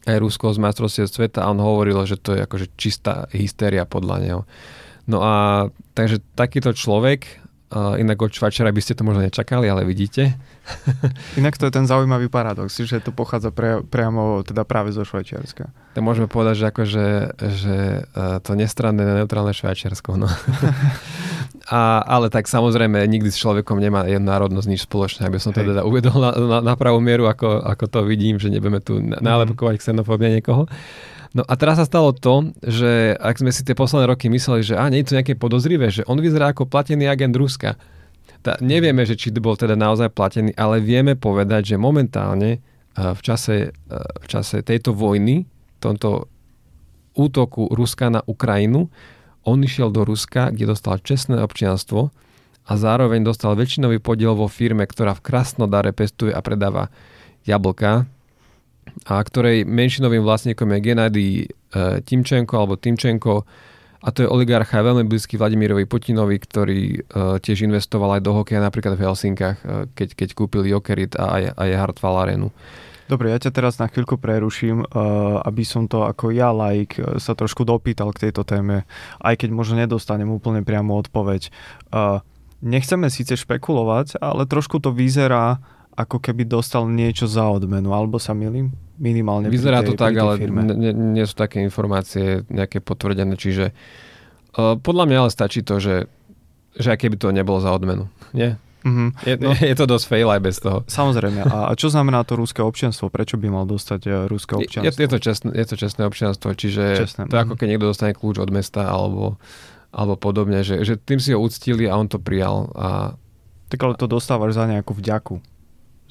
[0.05, 4.15] aj Rusko z majstrovstiev sveta a on hovoril, že to je akože čistá hystéria podľa
[4.21, 4.41] neho.
[5.09, 7.40] No a takže takýto človek
[7.71, 10.35] inak od Švajčara by ste to možno nečakali, ale vidíte.
[11.39, 15.71] Inak to je ten zaujímavý paradox, že to pochádza pre, priamo teda práve zo Švajčiarska.
[15.95, 17.05] To môžeme povedať, že, akože,
[17.59, 20.19] že uh, to nestranné, neutrálne Švajčiarsko.
[20.19, 20.27] No.
[21.71, 25.63] A, ale tak samozrejme, nikdy s človekom nemá jednu národnosť nič spoločné, aby som to
[25.63, 25.71] Hej.
[25.71, 29.23] teda uvedol na, na, na pravú mieru, ako, ako to vidím, že nebudeme tu mhm.
[29.23, 30.67] nálepkovať xenofóbia niekoho.
[31.31, 34.75] No a teraz sa stalo to, že ak sme si tie posledné roky mysleli, že
[34.75, 37.79] a nie je to nejaké podozrivé, že on vyzerá ako platený agent Ruska.
[38.43, 42.59] Tá, nevieme, že či bol teda naozaj platený, ale vieme povedať, že momentálne
[42.97, 45.47] v čase, v čase tejto vojny,
[45.79, 46.27] tomto
[47.15, 48.91] útoku Ruska na Ukrajinu,
[49.47, 52.13] on išiel do Ruska, kde dostal čestné občianstvo
[52.67, 56.93] a zároveň dostal väčšinový podiel vo firme, ktorá v Krasnodare pestuje a predáva
[57.47, 58.05] jablka,
[59.07, 61.45] a ktorej menšinovým vlastníkom je Gennady e,
[62.05, 63.45] Timčenko alebo Timčenko
[64.01, 66.99] a to je oligarcha veľmi blízky Vladimirovi Putinovi, ktorý e,
[67.41, 71.43] tiež investoval aj do hokeja napríklad v Helsinkách, e, keď, keď kúpil Jokerit a aj,
[71.57, 72.49] aj Hartwall Arenu.
[73.09, 74.87] Dobre, ja ťa teraz na chvíľku preruším,
[75.43, 78.87] aby som to ako ja like sa trošku dopýtal k tejto téme,
[79.19, 81.51] aj keď možno nedostanem úplne priamo odpoveď.
[82.63, 85.59] Nechceme síce špekulovať, ale trošku to vyzerá
[85.95, 88.71] ako keby dostal niečo za odmenu, alebo sa milím?
[89.01, 90.37] Minimálne Vyzerá tej, to tak, ale
[90.77, 93.73] nie, nie sú také informácie nejaké potvrdené, čiže
[94.55, 96.05] uh, podľa mňa ale stačí to, že,
[96.77, 98.07] že aj keby to nebolo za odmenu.
[98.31, 98.61] Nie?
[98.81, 99.09] Mm-hmm.
[99.25, 100.81] Je, no, je to dosť fail aj bez toho.
[100.89, 101.45] Samozrejme.
[101.45, 103.13] A čo znamená to ruské občianstvo?
[103.13, 104.85] Prečo by mal dostať uh, ruské občianstvo?
[104.85, 107.21] Je, je, to, čestné, je to čestné občianstvo, čiže čestné.
[107.29, 107.59] to je ako mhm.
[107.61, 109.37] keď niekto dostane kľúč od mesta alebo,
[109.93, 112.69] alebo podobne, že, že tým si ho uctili a on to prijal.
[112.73, 112.89] A,
[113.71, 115.39] tak ale to dostávaš za nejakú vďaku.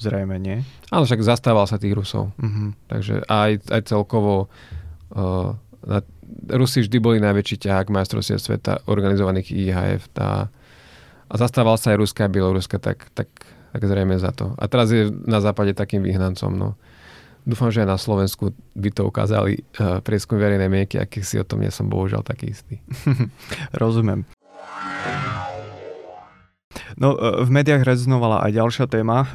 [0.01, 0.65] Zrejme nie.
[0.89, 2.33] Áno, však zastával sa tých Rusov.
[2.41, 2.73] Uh-huh.
[2.89, 4.49] Takže aj, aj celkovo
[5.13, 5.53] uh,
[5.85, 6.01] na,
[6.49, 10.49] Rusi vždy boli najväčší ťahák majstrovstiev sveta organizovaných IHF tá,
[11.29, 13.29] a zastával sa aj Ruska a Bieloruska, tak, tak,
[13.71, 14.57] tak zrejme za to.
[14.57, 16.49] A teraz je na západe takým vyhnancom.
[16.49, 16.69] No.
[17.45, 21.45] Dúfam, že aj na Slovensku by to ukázali uh, prieskum verejnej mienky, aký si o
[21.45, 22.81] tom nie som bohužiaľ taký istý.
[23.81, 24.25] Rozumiem.
[26.99, 29.27] No, e, v médiách rezonovala aj ďalšia téma, e,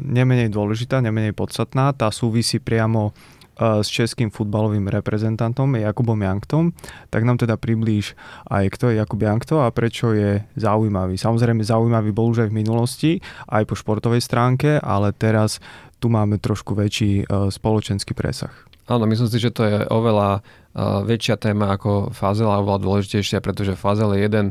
[0.00, 6.74] nemenej dôležitá, nemenej podstatná, tá súvisí priamo e, s českým futbalovým reprezentantom Jakubom Janktom,
[7.12, 8.18] tak nám teda priblíž
[8.50, 11.14] aj kto je Jakub Jankto a prečo je zaujímavý.
[11.14, 13.12] Samozrejme zaujímavý bol už aj v minulosti,
[13.46, 15.62] aj po športovej stránke, ale teraz
[16.02, 18.52] tu máme trošku väčší spoločenský presah.
[18.84, 20.44] Áno, myslím si, že to je oveľa
[21.08, 24.46] väčšia téma ako Fazel a oveľa dôležitejšia, pretože Fazel je jeden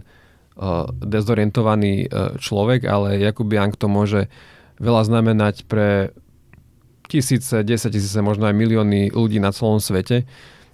[1.01, 4.29] dezorientovaný eh, človek, ale Jakub Jank to môže
[4.77, 6.13] veľa znamenať pre
[7.09, 10.25] tisíce, desať tisíce, možno aj milióny ľudí na celom svete.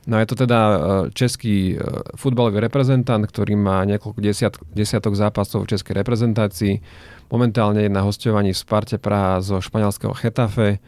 [0.07, 0.77] No je to teda eh,
[1.15, 1.79] český
[2.19, 6.73] futbalový reprezentant, ktorý má niekoľko desiat, desiatok zápasov v českej reprezentácii.
[7.31, 10.81] Momentálne je na hostovaní v Sparte Praha zo španielského Chetafe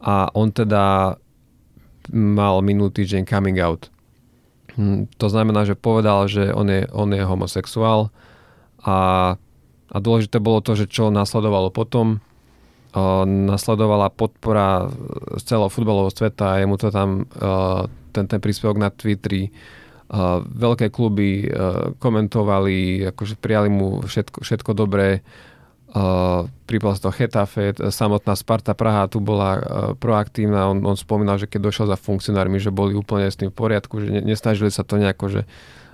[0.00, 1.16] a on teda
[2.08, 3.92] mal minulý týždeň coming out.
[4.80, 8.08] Hm, to znamená, že povedal, že on je, on je homosexuál
[8.84, 8.98] a,
[9.88, 12.20] a dôležité bolo to, že čo nasledovalo potom.
[12.90, 14.90] O, nasledovala podpora
[15.38, 19.52] z celého futbalového sveta a jemu to tam o, ten, ten príspevok na Twitteri
[20.10, 25.22] Uh, veľké kluby uh, komentovali, akože prijali mu všetko, všetko dobré.
[25.94, 29.62] Uh, pripal to Chetafe, samotná Sparta Praha tu bola uh,
[29.94, 30.66] proaktívna.
[30.66, 34.02] On, on spomínal, že keď došiel za funkcionármi, že boli úplne s tým v poriadku,
[34.02, 35.42] že ne, nesnažili sa to nejako že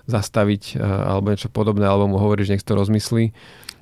[0.07, 3.31] zastaviť uh, alebo niečo podobné, alebo mu hovorí, že nech to rozmyslí.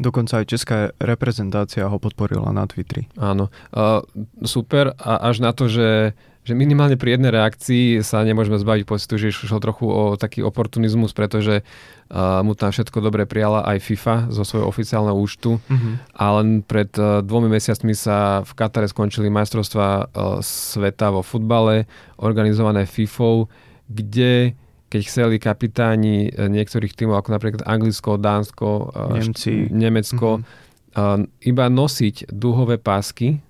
[0.02, 3.06] Dokonca aj česká reprezentácia ho podporila na Twitteri.
[3.14, 4.02] Áno, uh,
[4.42, 4.96] super.
[4.98, 9.32] A až na to, že že minimálne pri jednej reakcii sa nemôžeme zbaviť pocitu, že
[9.32, 14.44] išlo trochu o taký oportunizmus, pretože uh, mu tam všetko dobre prijala aj FIFA zo
[14.44, 15.56] svojho oficiálneho účtu.
[15.56, 15.96] Uh-huh.
[16.12, 21.88] A len pred uh, dvomi mesiacmi sa v Katare skončili majstrovstvá uh, sveta vo futbale,
[22.20, 23.48] organizované FIFou,
[23.88, 24.52] kde
[24.94, 29.66] keď chceli kapitáni niektorých tímov, ako napríklad Anglicko, Dánsko, Nemci.
[29.74, 31.26] Nemecko, uh-huh.
[31.42, 33.42] iba nosiť duhové pásky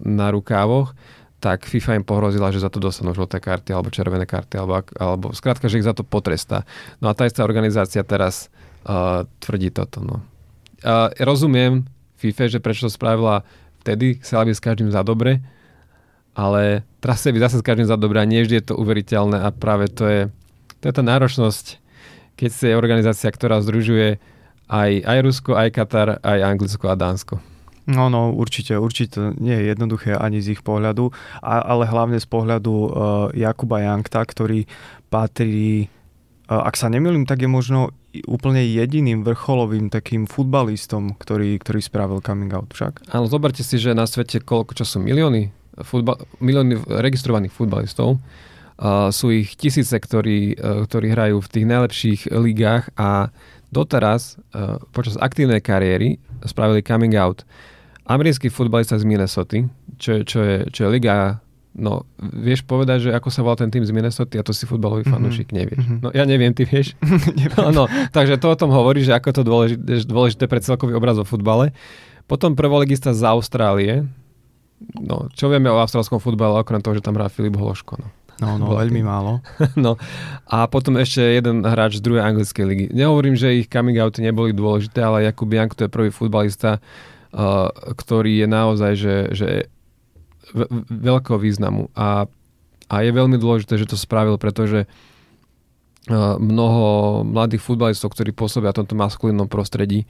[0.00, 0.96] na rukávoch,
[1.36, 5.36] tak FIFA im pohrozila, že za to dostanú žlté karty alebo červené karty, alebo, alebo
[5.36, 6.64] skrátka, že ich za to potrestá.
[7.04, 8.48] No a tá istá organizácia teraz
[8.88, 10.00] uh, tvrdí toto.
[10.00, 10.24] No.
[10.80, 11.84] Uh, rozumiem
[12.16, 13.44] FIFA, že prečo to spravila
[13.84, 15.44] vtedy, chcela by s každým za dobre,
[16.32, 19.52] ale teraz by zase s každým za dobre a nie vždy je to uveriteľné a
[19.52, 20.20] práve to je,
[20.84, 21.80] to je tá náročnosť,
[22.36, 24.20] keď je organizácia, ktorá združuje
[24.68, 27.40] aj, aj Rusko, aj Katar, aj Anglicko a Dánsko.
[27.88, 31.08] No, no, určite, určite nie je jednoduché ani z ich pohľadu,
[31.40, 32.88] a, ale hlavne z pohľadu uh,
[33.32, 34.68] Jakuba Jankta, ktorý
[35.08, 35.88] patrí,
[36.52, 37.96] uh, ak sa nemýlim, tak je možno
[38.28, 43.08] úplne jediným vrcholovým takým futbalistom, ktorý, ktorý spravil coming out však.
[43.08, 45.48] Áno, zoberte si, že na svete koľko čo sú milióny,
[45.80, 48.20] futbal, milióny registrovaných futbalistov.
[49.14, 53.30] Sú ich tisíce, ktorí, uh, ktorí hrajú v tých najlepších ligách a
[53.70, 57.46] doteraz uh, počas aktívnej kariéry spravili coming out
[58.04, 59.64] americký futbalista z Minnesota,
[59.96, 61.40] čo, čo, je, čo je liga
[61.74, 65.02] No, vieš povedať, že ako sa volá ten tým z Minnesota a to si futbalový
[65.02, 65.18] mm-hmm.
[65.18, 65.82] fanúšik nevieš.
[65.82, 66.00] Mm-hmm.
[66.06, 66.94] No, ja neviem, ty vieš?
[67.58, 67.84] no, no,
[68.14, 71.74] takže to o tom hovorí, že ako to dôležité, dôležité pre celkový obraz o futbale.
[72.30, 74.06] Potom prvoligista z Austrálie.
[74.94, 77.98] No, čo vieme o austrálskom futbale, okrem toho, že tam hrá Filip Hloško.
[77.98, 78.06] No.
[78.42, 79.38] No, no, veľmi málo.
[79.78, 79.94] no.
[80.50, 82.86] A potom ešte jeden hráč z druhej anglickej ligy.
[82.90, 86.82] Nehovorím, že ich coming outy neboli dôležité, ale Jakub Janko to je prvý futbalista,
[87.94, 89.48] ktorý je naozaj že, že
[90.90, 91.90] veľkého významu.
[91.94, 92.26] A,
[92.90, 94.86] a je veľmi dôležité, že to spravil, pretože
[96.38, 100.04] mnoho mladých futbalistov, ktorí pôsobia v tomto maskulínnom prostredí,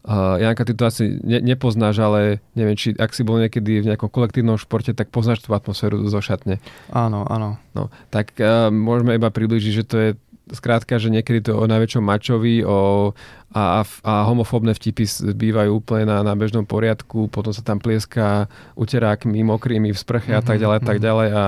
[0.00, 3.88] Uh, Janka, ty to asi ne, nepoznáš, ale neviem, či ak si bol niekedy v
[3.92, 6.56] nejakom kolektívnom športe, tak poznáš tú atmosféru zo šatne.
[6.88, 7.60] Áno, áno.
[7.76, 10.08] No, tak uh, môžeme iba približiť, že to je
[10.52, 13.10] skrátka, že niekedy to o najväčšom mačovi o,
[13.54, 19.42] a, a homofóbne vtipy bývajú úplne na, na bežnom poriadku, potom sa tam plieská uterákmi,
[19.46, 20.90] mokrými v sprche mm-hmm, a tak mhm, ďalej, mm-hmm.
[20.90, 21.04] tak mhm.
[21.04, 21.44] ďalej a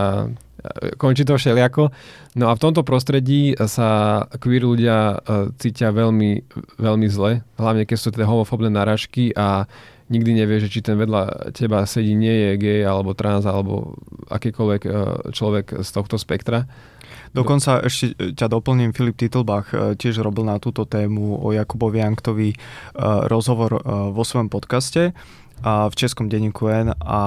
[0.98, 1.90] končí to všelijako.
[2.38, 6.46] No a v tomto prostredí sa queer ľudia e, cítia veľmi,
[6.78, 9.66] veľmi zle, hlavne keď sú tie homofóbne naražky a
[10.12, 13.96] nikdy nevie, že či ten vedľa teba sedí nie je gay alebo trans alebo
[14.30, 14.90] akýkoľvek e,
[15.34, 16.68] človek z tohto spektra.
[17.32, 22.04] Dokonca ešte e, ťa doplním, Filip Titlbach e, tiež robil na túto tému o Jakubovi
[22.04, 22.56] Janktovi e,
[23.26, 23.80] rozhovor
[24.12, 25.16] vo svojom podcaste
[25.62, 27.22] v Českom denníku N a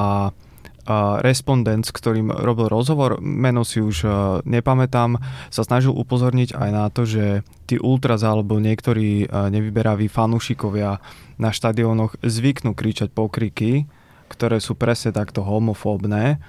[1.23, 4.05] respondent, s ktorým robil rozhovor, meno si už
[4.43, 5.17] nepamätám,
[5.49, 10.99] sa snažil upozorniť aj na to, že tí ultras alebo niektorí nevyberaví fanúšikovia
[11.39, 13.87] na štadiónoch zvyknú kričať pokriky,
[14.27, 16.43] ktoré sú presne takto homofóbne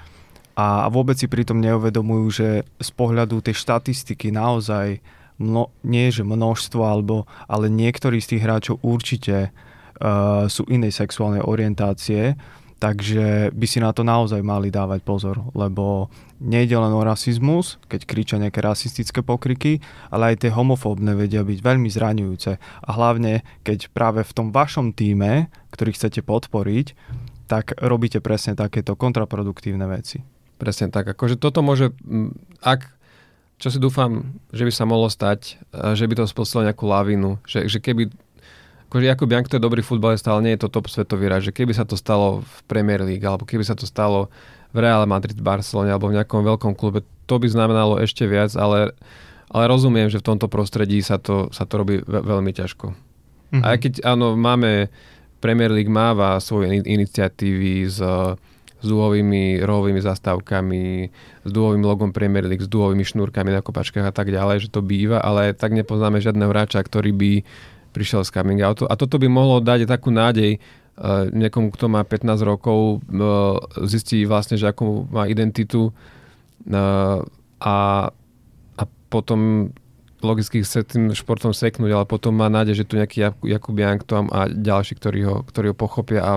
[0.56, 2.48] a vôbec si pritom neuvedomujú, že
[2.80, 5.04] z pohľadu tej štatistiky naozaj
[5.36, 11.44] mno, nie že množstvo, alebo, ale niektorí z tých hráčov určite uh, sú inej sexuálnej
[11.44, 12.40] orientácie,
[12.80, 16.08] takže by si na to naozaj mali dávať pozor, lebo
[16.40, 21.58] nejde len o rasizmus, keď kričia nejaké rasistické pokriky, ale aj tie homofóbne vedia byť
[21.60, 22.52] veľmi zraňujúce.
[22.60, 26.86] A hlavne, keď práve v tom vašom týme, ktorý chcete podporiť,
[27.48, 30.35] tak robíte presne takéto kontraproduktívne veci.
[30.56, 31.12] Presne tak.
[31.12, 31.92] Akože toto môže,
[32.64, 32.88] ak,
[33.60, 35.60] čo si dúfam, že by sa mohlo stať,
[35.92, 38.08] že by to spustilo nejakú lavínu, že, že keby
[38.86, 41.56] akože Jakub Jank to je dobrý futbalista, ale nie je to top svetový hráč, že
[41.56, 44.32] keby sa to stalo v Premier League, alebo keby sa to stalo
[44.72, 48.94] v Real Madrid, Barcelone, alebo v nejakom veľkom klube, to by znamenalo ešte viac, ale,
[49.50, 52.94] ale rozumiem, že v tomto prostredí sa to, sa to robí ve- veľmi ťažko.
[52.94, 53.62] Mm-hmm.
[53.62, 54.88] A keď, áno, máme,
[55.42, 57.98] Premier League máva svoje iniciatívy s,
[58.86, 61.10] s dúhovými rohovými zastávkami,
[61.42, 64.86] s dúhovým logom Premier League, s dúhovými šnúrkami na kopačkách a tak ďalej, že to
[64.86, 67.32] býva, ale tak nepoznáme žiadneho hráča, ktorý by
[67.90, 68.86] prišiel z coming outu.
[68.86, 73.58] A toto by mohlo dať takú nádej uh, niekomu, kto má 15 rokov, uh,
[73.90, 77.24] zistí vlastne, že akú má identitu uh,
[77.58, 77.76] a,
[78.76, 79.72] a potom
[80.20, 84.48] logicky chce tým športom seknúť, ale potom má nádej, že tu nejaký Jakub Jank a
[84.48, 86.32] ďalší, ktorí ho, ktorí ho pochopia a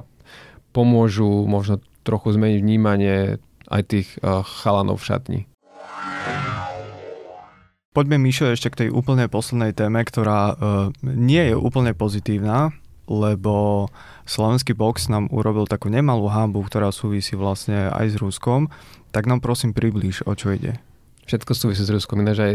[0.69, 3.37] pomôžu možno trochu zmeniť vnímanie
[3.69, 5.41] aj tých uh, chalanov v šatni.
[7.93, 10.57] Poďme, Mišo, ešte k tej úplne poslednej téme, ktorá uh,
[11.05, 12.73] nie je úplne pozitívna,
[13.05, 13.85] lebo
[14.25, 18.69] slovenský box nám urobil takú nemalú hambu, ktorá súvisí vlastne aj s Ruskom.
[19.09, 20.77] Tak nám prosím priblíž, o čo ide
[21.29, 22.25] všetko súvisí s Ruskom.
[22.25, 22.53] Ináč aj,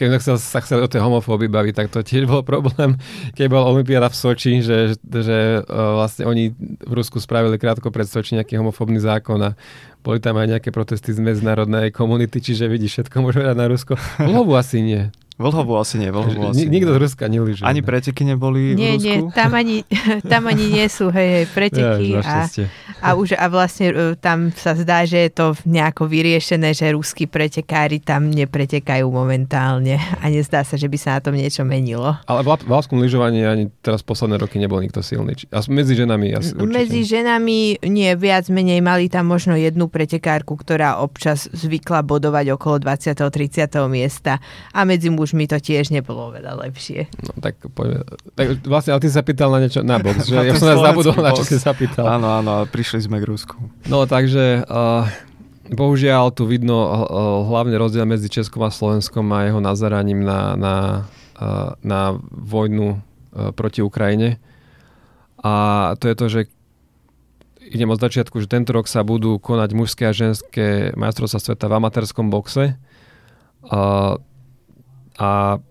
[0.00, 2.96] keď chcel, sa chcel o tej homofóbii baviť, tak to tiež bol problém,
[3.36, 8.08] keď bol Olympiáda v Soči, že, že uh, vlastne oni v Rusku spravili krátko pred
[8.08, 9.50] Soči nejaký homofóbny zákon a
[10.00, 13.96] boli tam aj nejaké protesty z medzinárodnej komunity, čiže vidíš, všetko môžeme dať na Rusko.
[14.24, 15.12] Lovu asi nie.
[15.34, 17.66] Vlhovu asi nie, Vlhovu asi Nik, Nikto z Ruska nelíže.
[17.66, 19.34] Ani preteky neboli nie, v Rusku?
[19.34, 19.76] Nie, tam ani,
[20.32, 22.06] tam ani nie sú, hej, hej preteky.
[22.14, 22.38] Ja, a,
[23.02, 27.26] a, už, a vlastne e, tam sa zdá, že je to nejako vyriešené, že ruskí
[27.26, 32.14] pretekári tam nepretekajú momentálne a nezdá sa, že by sa na tom niečo menilo.
[32.30, 35.34] Ale v valskom lyžovaní ani teraz posledné roky nebol nikto silný.
[35.50, 36.78] A medzi ženami asi určite.
[36.78, 42.78] Medzi ženami nie, viac menej mali tam možno jednu pretekárku, ktorá občas zvykla bodovať okolo
[42.86, 43.18] 20.
[43.18, 43.66] 30.
[43.90, 44.38] miesta
[44.70, 47.08] a medzi mužmi to tiež nebolo veľa lepšie.
[47.24, 48.04] No tak poďme.
[48.36, 50.36] Tak vlastne, ale ty sa pýtal na niečo, na box, že?
[50.48, 52.04] ja som nás zabudol, na čo si sa pýtal.
[52.04, 53.56] Áno, áno, prišli sme k Rusku.
[53.88, 55.08] No takže, uh,
[55.72, 56.92] bohužiaľ tu vidno uh,
[57.48, 60.76] hlavne rozdiel medzi Českom a Slovenskom a jeho nazeraním na, na,
[61.40, 64.36] uh, na vojnu uh, proti Ukrajine.
[65.44, 66.40] A to je to, že
[67.64, 71.76] idem od začiatku, že tento rok sa budú konať mužské a ženské majstrovstvá sveta v
[71.80, 72.76] amatérskom boxe.
[73.64, 74.20] Uh,
[75.18, 75.62] a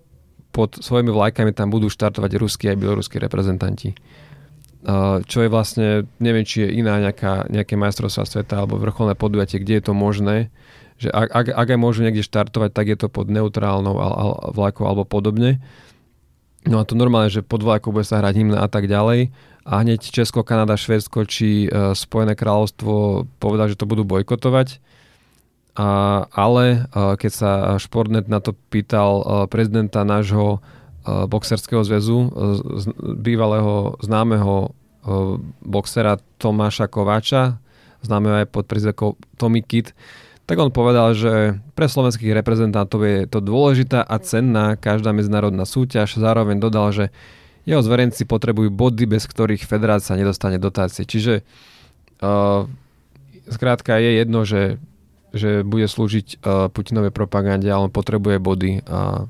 [0.54, 3.98] pod svojimi vlajkami tam budú štartovať ruskí a bieloruskí reprezentanti.
[5.26, 9.80] Čo je vlastne, neviem, či je iná nejaká, nejaké majstrovstvá sveta alebo vrcholné podujatie, kde
[9.80, 10.54] je to možné,
[11.02, 13.98] že ak, ak, ak aj môžu niekde štartovať, tak je to pod neutrálnou
[14.54, 15.64] vlajkou alebo podobne.
[16.64, 19.34] No a to normálne, že pod vlajkou bude sa hrať hymna a tak ďalej.
[19.64, 24.80] A hneď Česko, Kanada, Švédsko či e, Spojené kráľovstvo povedal, že to budú bojkotovať
[25.74, 27.52] ale keď sa
[27.82, 30.62] Športnet na to pýtal prezidenta nášho
[31.04, 32.30] boxerského zväzu,
[33.20, 34.72] bývalého známeho
[35.66, 37.58] boxera Tomáša Kováča,
[38.06, 39.92] známeho aj pod prezidentkou Tommy Kit,
[40.44, 46.20] tak on povedal, že pre slovenských reprezentantov je to dôležitá a cenná každá medzinárodná súťaž.
[46.20, 47.06] Zároveň dodal, že
[47.64, 51.08] jeho zverenci potrebujú body, bez ktorých federácia nedostane dotácie.
[51.08, 51.48] Čiže
[52.20, 52.68] uh,
[53.48, 54.84] zkrátka je jedno, že
[55.34, 59.26] že bude slúžiť uh, Putinovej propagande, ale on potrebuje body a,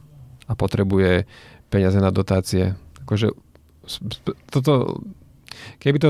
[0.45, 1.24] a potrebuje
[1.72, 2.76] peniaze na dotácie.
[3.08, 3.32] Akože
[4.51, 5.01] toto,
[5.80, 6.10] keby to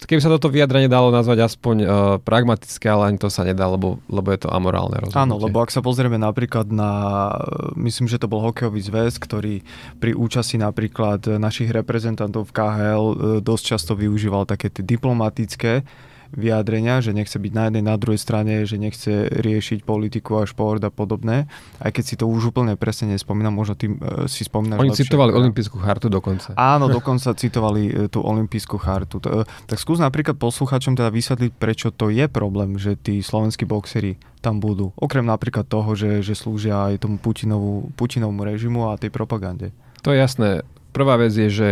[0.00, 1.90] keby sa toto vyjadranie dalo nazvať aspoň uh,
[2.24, 5.24] pragmatické, ale ani to sa nedá, lebo, lebo je to amorálne rozhodnutie.
[5.28, 7.28] Áno, lebo ak sa pozrieme napríklad na,
[7.76, 9.60] myslím, že to bol hokejový zväz, ktorý
[10.00, 13.04] pri účasti napríklad našich reprezentantov v KHL
[13.44, 15.84] dosť často využíval také tie diplomatické
[16.30, 20.78] vyjadrenia, že nechce byť na jednej, na druhej strane, že nechce riešiť politiku a šport
[20.82, 21.50] a podobné.
[21.82, 25.10] Aj keď si to už úplne presne nespomínam, možno ty uh, si spomínaš Oni lepšie,
[25.10, 26.54] citovali Olympijskú chartu dokonca.
[26.54, 29.18] Áno, dokonca citovali uh, tú Olympijskú chartu.
[29.26, 34.16] Uh, tak skús napríklad posluchačom teda vysvetliť, prečo to je problém, že tí slovenskí boxery
[34.40, 34.96] tam budú.
[34.96, 39.74] Okrem napríklad toho, že, že slúžia aj tomu Putinovú, Putinovmu režimu a tej propagande.
[40.00, 40.64] To je jasné.
[40.90, 41.68] Prvá vec je, že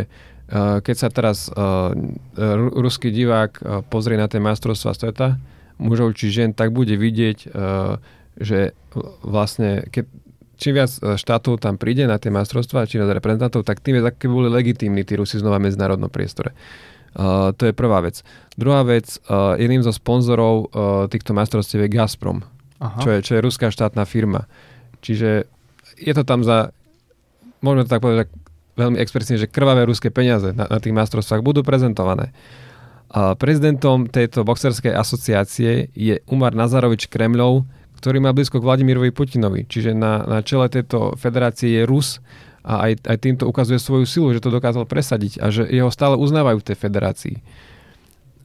[0.57, 1.92] keď sa teraz uh,
[2.72, 5.36] ruský divák uh, pozrie na tie majstrovstvá sveta,
[5.78, 7.55] mužov či žien, tak bude vidieť,
[8.34, 8.74] že
[9.22, 10.11] vlastne keď,
[10.59, 14.26] čím viac štátov tam príde na tie majstrovstvá, čím viac reprezentantov, tak tým viac, aké
[14.26, 16.51] boli legitímni tí Rusi znova v medzinárodnom priestore.
[17.14, 18.26] Uh, to je prvá vec.
[18.59, 22.42] Druhá vec, uh, jedným zo sponzorov uh, týchto majstrovstiev je Gazprom,
[22.99, 24.51] čo je, čo je ruská štátna firma.
[24.99, 25.46] Čiže
[25.94, 26.74] je to tam za,
[27.62, 28.26] môžeme to tak povedať,
[28.78, 32.30] veľmi expresívne, že krvavé ruské peniaze na, na tých majstrovstvách budú prezentované.
[33.08, 37.66] A prezidentom tejto boxerskej asociácie je Umar Nazarovič Kremľov,
[37.98, 39.66] ktorý má blízko k Vladimirovi Putinovi.
[39.66, 42.22] Čiže na, na čele tejto federácie je Rus
[42.62, 46.14] a aj, aj týmto ukazuje svoju silu, že to dokázal presadiť a že jeho stále
[46.20, 47.36] uznávajú v tej federácii.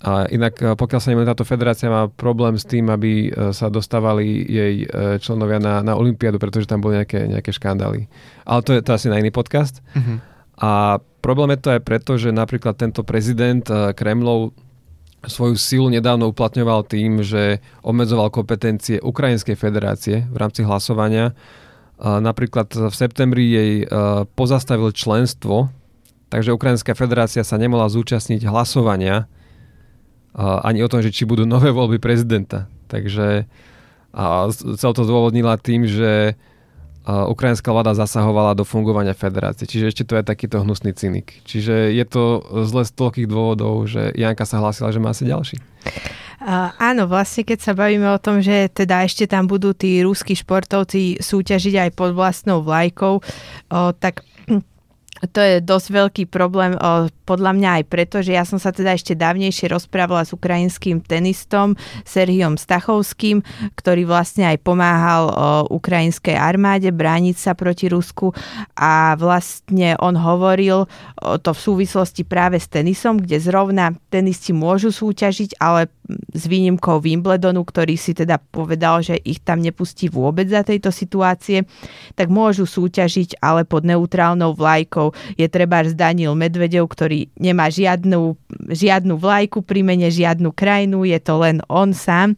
[0.03, 3.71] A inak, e, pokiaľ sa nemôže, táto federácia má problém s tým, aby e, sa
[3.71, 8.11] dostávali jej e, členovia na, na Olympiádu, pretože tam boli nejaké, nejaké škandály.
[8.43, 9.79] Ale to je to asi na iný podcast.
[9.95, 10.19] Uh-huh.
[10.59, 13.63] A problém je to aj preto, že napríklad tento prezident
[13.95, 14.51] Kremlov
[15.23, 21.31] svoju silu nedávno uplatňoval tým, že obmedzoval kompetencie Ukrajinskej federácie v rámci hlasovania.
[22.03, 23.73] Napríklad v septembri jej
[24.35, 25.71] pozastavil členstvo,
[26.27, 29.31] takže Ukrajinská federácia sa nemohla zúčastniť hlasovania
[30.37, 32.65] ani o tom, že či budú nové voľby prezidenta.
[32.89, 33.45] Takže
[34.13, 36.37] a celé to zdôvodnila tým, že
[37.03, 39.67] ukrajinská vláda zasahovala do fungovania federácie.
[39.67, 41.41] Čiže ešte to je takýto hnusný cynik.
[41.43, 45.57] Čiže je to zle z toľkých dôvodov, že Janka sa hlásila, že má asi ďalší.
[46.43, 50.35] Uh, áno, vlastne keď sa bavíme o tom, že teda ešte tam budú tí ruskí
[50.35, 54.23] športovci súťažiť aj pod vlastnou vlajkou, uh, tak
[55.31, 56.75] to je dosť veľký problém
[57.23, 61.79] podľa mňa aj preto, že ja som sa teda ešte dávnejšie rozprávala s ukrajinským tenistom
[62.03, 63.39] Serhiom Stachovským,
[63.79, 65.31] ktorý vlastne aj pomáhal
[65.71, 68.35] ukrajinskej armáde brániť sa proti Rusku.
[68.75, 70.91] A vlastne on hovoril
[71.39, 77.63] to v súvislosti práve s tenisom, kde zrovna tenisti môžu súťažiť, ale s výnimkou Wimbledonu,
[77.63, 81.63] ktorý si teda povedal, že ich tam nepustí vôbec za tejto situácie,
[82.13, 85.15] tak môžu súťažiť, ale pod neutrálnou vlajkou.
[85.39, 88.35] Je treba Daniel Medvedev, ktorý nemá žiadnu,
[88.67, 92.35] žiadnu vlajku pri mene, žiadnu krajinu, je to len on sám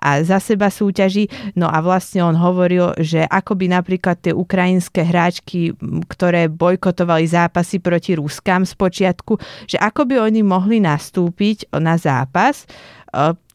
[0.00, 1.28] a za seba súťaží.
[1.52, 5.76] No a vlastne on hovoril, že ako by napríklad tie ukrajinské hráčky,
[6.08, 9.36] ktoré bojkotovali zápasy proti Ruskám z počiatku,
[9.68, 12.64] že ako by oni mohli nastúpiť na zápas,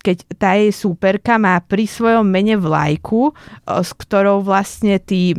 [0.01, 3.33] keď tá jej súperka má pri svojom mene vlajku,
[3.65, 5.35] s ktorou vlastne tí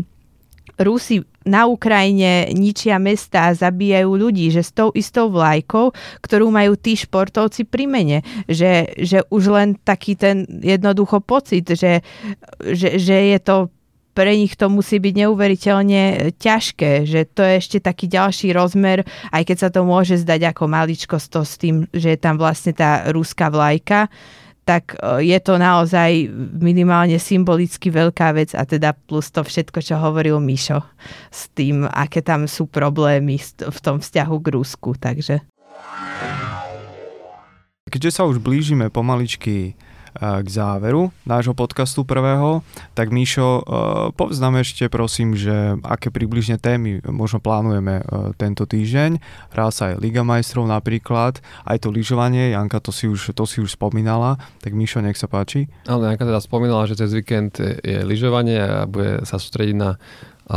[0.79, 5.91] Rusi na Ukrajine ničia mesta a zabíjajú ľudí, že s tou istou vlajkou,
[6.21, 12.05] ktorú majú tí športovci pri mene, že, že už len taký ten jednoducho pocit, že,
[12.61, 13.73] že, že je to
[14.19, 19.43] pre nich to musí byť neuveriteľne ťažké, že to je ešte taký ďalší rozmer, aj
[19.47, 23.07] keď sa to môže zdať ako maličkosť to s tým, že je tam vlastne tá
[23.15, 24.11] ruská vlajka,
[24.67, 26.27] tak e, je to naozaj
[26.59, 30.83] minimálne symbolicky veľká vec a teda plus to všetko, čo hovoril Mišo
[31.31, 35.47] s tým, aké tam sú problémy v tom vzťahu k Rusku, takže...
[37.87, 39.79] Keďže sa už blížime pomaličky
[40.17, 42.65] k záveru nášho podcastu prvého,
[42.97, 43.65] tak Míšo,
[44.17, 48.03] povedz nám ešte prosím, že aké približne témy možno plánujeme
[48.41, 49.21] tento týždeň.
[49.53, 53.61] Hrá sa aj Liga majstrov napríklad, aj to lyžovanie, Janka to si už, to si
[53.61, 55.69] už spomínala, tak Míšo, nech sa páči.
[55.85, 60.01] Ale Janka teda spomínala, že cez víkend je lyžovanie a bude sa sústrediť na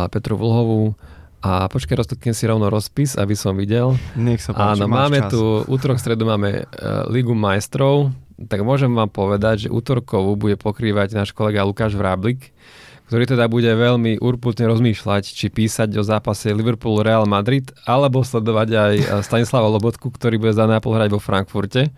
[0.10, 0.96] Petru Vlhovú,
[1.42, 3.98] a počkaj, roztoknem si rovno rozpis, aby som videl.
[4.14, 5.34] Nech sa páči, Áno, máme čas.
[5.34, 8.14] tu, útorok, stredu máme uh, Ligu majstrov,
[8.48, 12.54] tak môžem vám povedať, že útorkovú bude pokrývať náš kolega Lukáš Vráblik,
[13.12, 18.70] ktorý teda bude veľmi urputne rozmýšľať, či písať o zápase Liverpool Real Madrid, alebo sledovať
[18.72, 18.94] aj
[19.28, 21.92] Stanislava Lobotku, ktorý bude za Nápol hrať vo Frankfurte.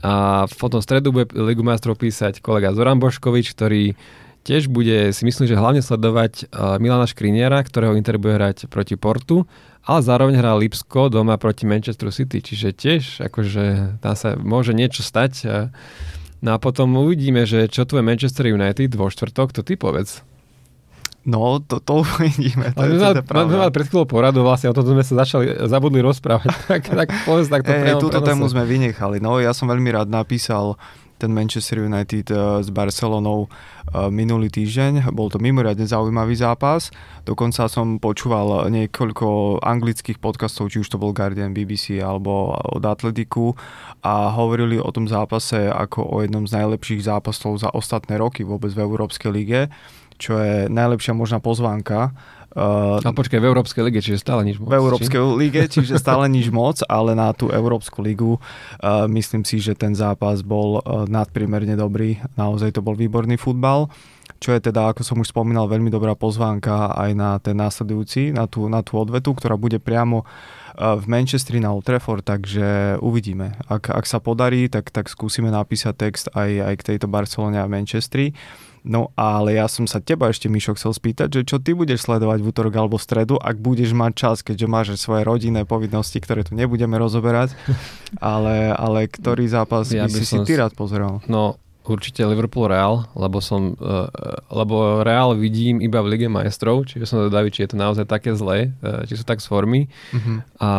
[0.00, 3.92] A potom v stredu bude Ligu majstrov písať kolega Zoran Boškovič, ktorý
[4.46, 6.48] tiež bude, si myslím, že hlavne sledovať
[6.80, 9.44] Milana Škriniera, ktorého Inter bude hrať proti Portu
[9.86, 15.06] ale zároveň hrá Lipsko doma proti Manchester City, čiže tiež akože tam sa môže niečo
[15.06, 15.46] stať.
[16.42, 20.26] No a potom uvidíme, že čo tu je Manchester United vo štvrtok, to ty povedz.
[21.26, 22.70] No, to, to uvidíme.
[22.78, 26.54] To my sme mali pred chvíľou poradu, vlastne o tom sme sa začali, zabudli rozprávať.
[26.70, 29.18] tak, tak povedz takto hey, túto tému sme vynechali.
[29.18, 30.78] No, ja som veľmi rád napísal
[31.16, 35.10] ten Manchester United eh, s Barcelonou eh, minulý týždeň.
[35.12, 36.92] Bol to mimoriadne zaujímavý zápas.
[37.24, 43.56] Dokonca som počúval niekoľko anglických podcastov, či už to bol Guardian, BBC alebo od Atletiku
[44.04, 48.70] a hovorili o tom zápase ako o jednom z najlepších zápasov za ostatné roky vôbec
[48.70, 49.60] v Európskej lige
[50.16, 52.16] čo je najlepšia možná pozvánka
[52.56, 54.72] Uh, a počkaj, v Európskej lige, čiže stále nič moc.
[54.72, 55.36] V Európskej či?
[55.36, 59.92] lige, čiže stále nič moc, ale na tú Európsku ligu uh, myslím si, že ten
[59.92, 62.16] zápas bol uh, nadprimerne dobrý.
[62.40, 63.92] Naozaj to bol výborný futbal
[64.36, 68.44] čo je teda, ako som už spomínal, veľmi dobrá pozvánka aj na ten následujúci, na
[68.44, 70.28] tú, na tú odvetu, ktorá bude priamo
[70.76, 73.56] v Manchestri na Old Trafford, takže uvidíme.
[73.64, 77.64] Ak, ak sa podarí, tak, tak skúsime napísať text aj, aj k tejto Barcelone a
[77.64, 78.36] Manchestri.
[78.86, 82.38] No ale ja som sa teba ešte, Mišo, chcel spýtať, že čo ty budeš sledovať
[82.38, 86.46] v útorok alebo v stredu, ak budeš mať čas, keďže máš svoje rodinné povinnosti, ktoré
[86.46, 87.58] tu nebudeme rozoberať,
[88.22, 91.18] ale, ale ktorý zápas ja by si si ty rád pozeral?
[91.26, 94.06] No, určite Liverpool Real, lebo som, uh,
[94.54, 98.34] lebo Real vidím iba v Lige majstrov, čiže som zvedavý, či je to naozaj také
[98.38, 99.90] zlé, uh, či sú tak z formy.
[100.14, 100.42] Uh-huh.
[100.62, 100.70] A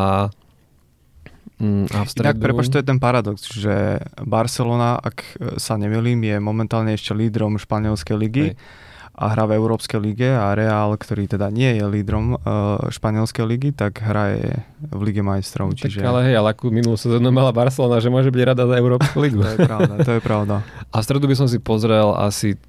[1.58, 2.38] Mm, a v stredu...
[2.38, 7.58] Inak, prepoč, to je ten paradox, že Barcelona, ak sa nemilím, je momentálne ešte lídrom
[7.58, 8.45] španielskej ligy.
[8.53, 8.86] Hej.
[9.18, 13.70] a hrá v Európskej lige a Real, ktorý teda nie je lídrom uh, španielskej ligy,
[13.74, 15.74] tak hraje v Lige majstrov.
[15.74, 16.05] Čiže...
[16.05, 19.18] Tak ale hej, ale akú minulú sezónu mala Barcelona, že môže byť rada za Európsku
[19.26, 19.41] ligu.
[19.41, 20.55] to je pravda, to je pravda.
[20.93, 22.62] A v stredu by som si pozrel asi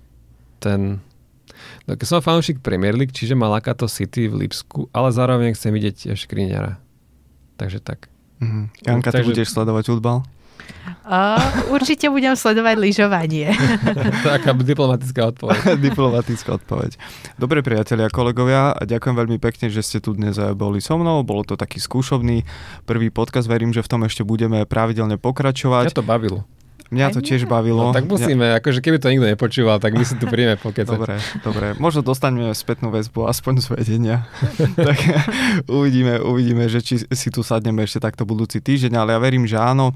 [0.57, 1.05] ten
[1.89, 6.13] No, keď som fanúšik Premier League, čiže Malakato City v Lipsku, ale zároveň chcem vidieť
[6.13, 6.77] Škriňara.
[7.57, 8.13] Takže tak.
[8.39, 8.65] Mm-hmm.
[8.87, 9.19] Janka, Takže...
[9.19, 10.19] ty budeš sledovať futbal?
[11.09, 11.41] Uh,
[11.73, 13.49] určite budem sledovať lyžovanie.
[14.27, 15.61] Taká diplomatická odpoveď.
[15.89, 17.01] diplomatická odpoveď.
[17.41, 21.25] Dobre priatelia, kolegovia, ďakujem veľmi pekne, že ste tu dnes boli so mnou.
[21.25, 22.45] Bolo to taký skúšobný
[22.85, 23.49] prvý podcast.
[23.49, 25.93] Verím, že v tom ešte budeme pravidelne pokračovať.
[25.93, 26.45] Ja to bavilo.
[26.89, 27.93] Mňa to tiež bavilo.
[27.93, 28.65] No, tak musíme, ja...
[28.65, 30.89] akože keby to nikto nepočúval, tak my si tu príjme pokecať.
[30.89, 31.67] Dobre, dobre.
[31.77, 34.17] Možno dostaneme spätnú väzbu, aspoň z vedenia.
[34.89, 34.97] tak
[35.69, 39.61] uvidíme, uvidíme, že či si tu sadneme ešte takto budúci týždeň, ale ja verím, že
[39.61, 39.93] áno.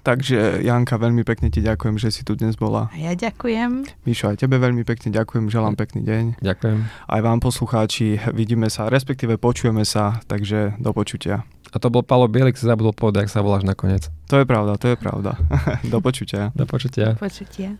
[0.00, 2.88] Takže Janka, veľmi pekne ti ďakujem, že si tu dnes bola.
[2.92, 3.84] A ja ďakujem.
[4.08, 6.24] Mišo, aj tebe veľmi pekne ďakujem, želám pekný deň.
[6.40, 6.78] Ďakujem.
[6.88, 11.44] Aj vám poslucháči, vidíme sa, respektíve počujeme sa, takže do počutia.
[11.70, 14.10] A to bol Palo Bielik, si zabudol povedať, ak sa voláš nakoniec.
[14.26, 15.38] To je pravda, to je pravda.
[15.92, 16.50] do počutia.
[16.58, 17.14] Do počutia.
[17.14, 17.78] Počutia.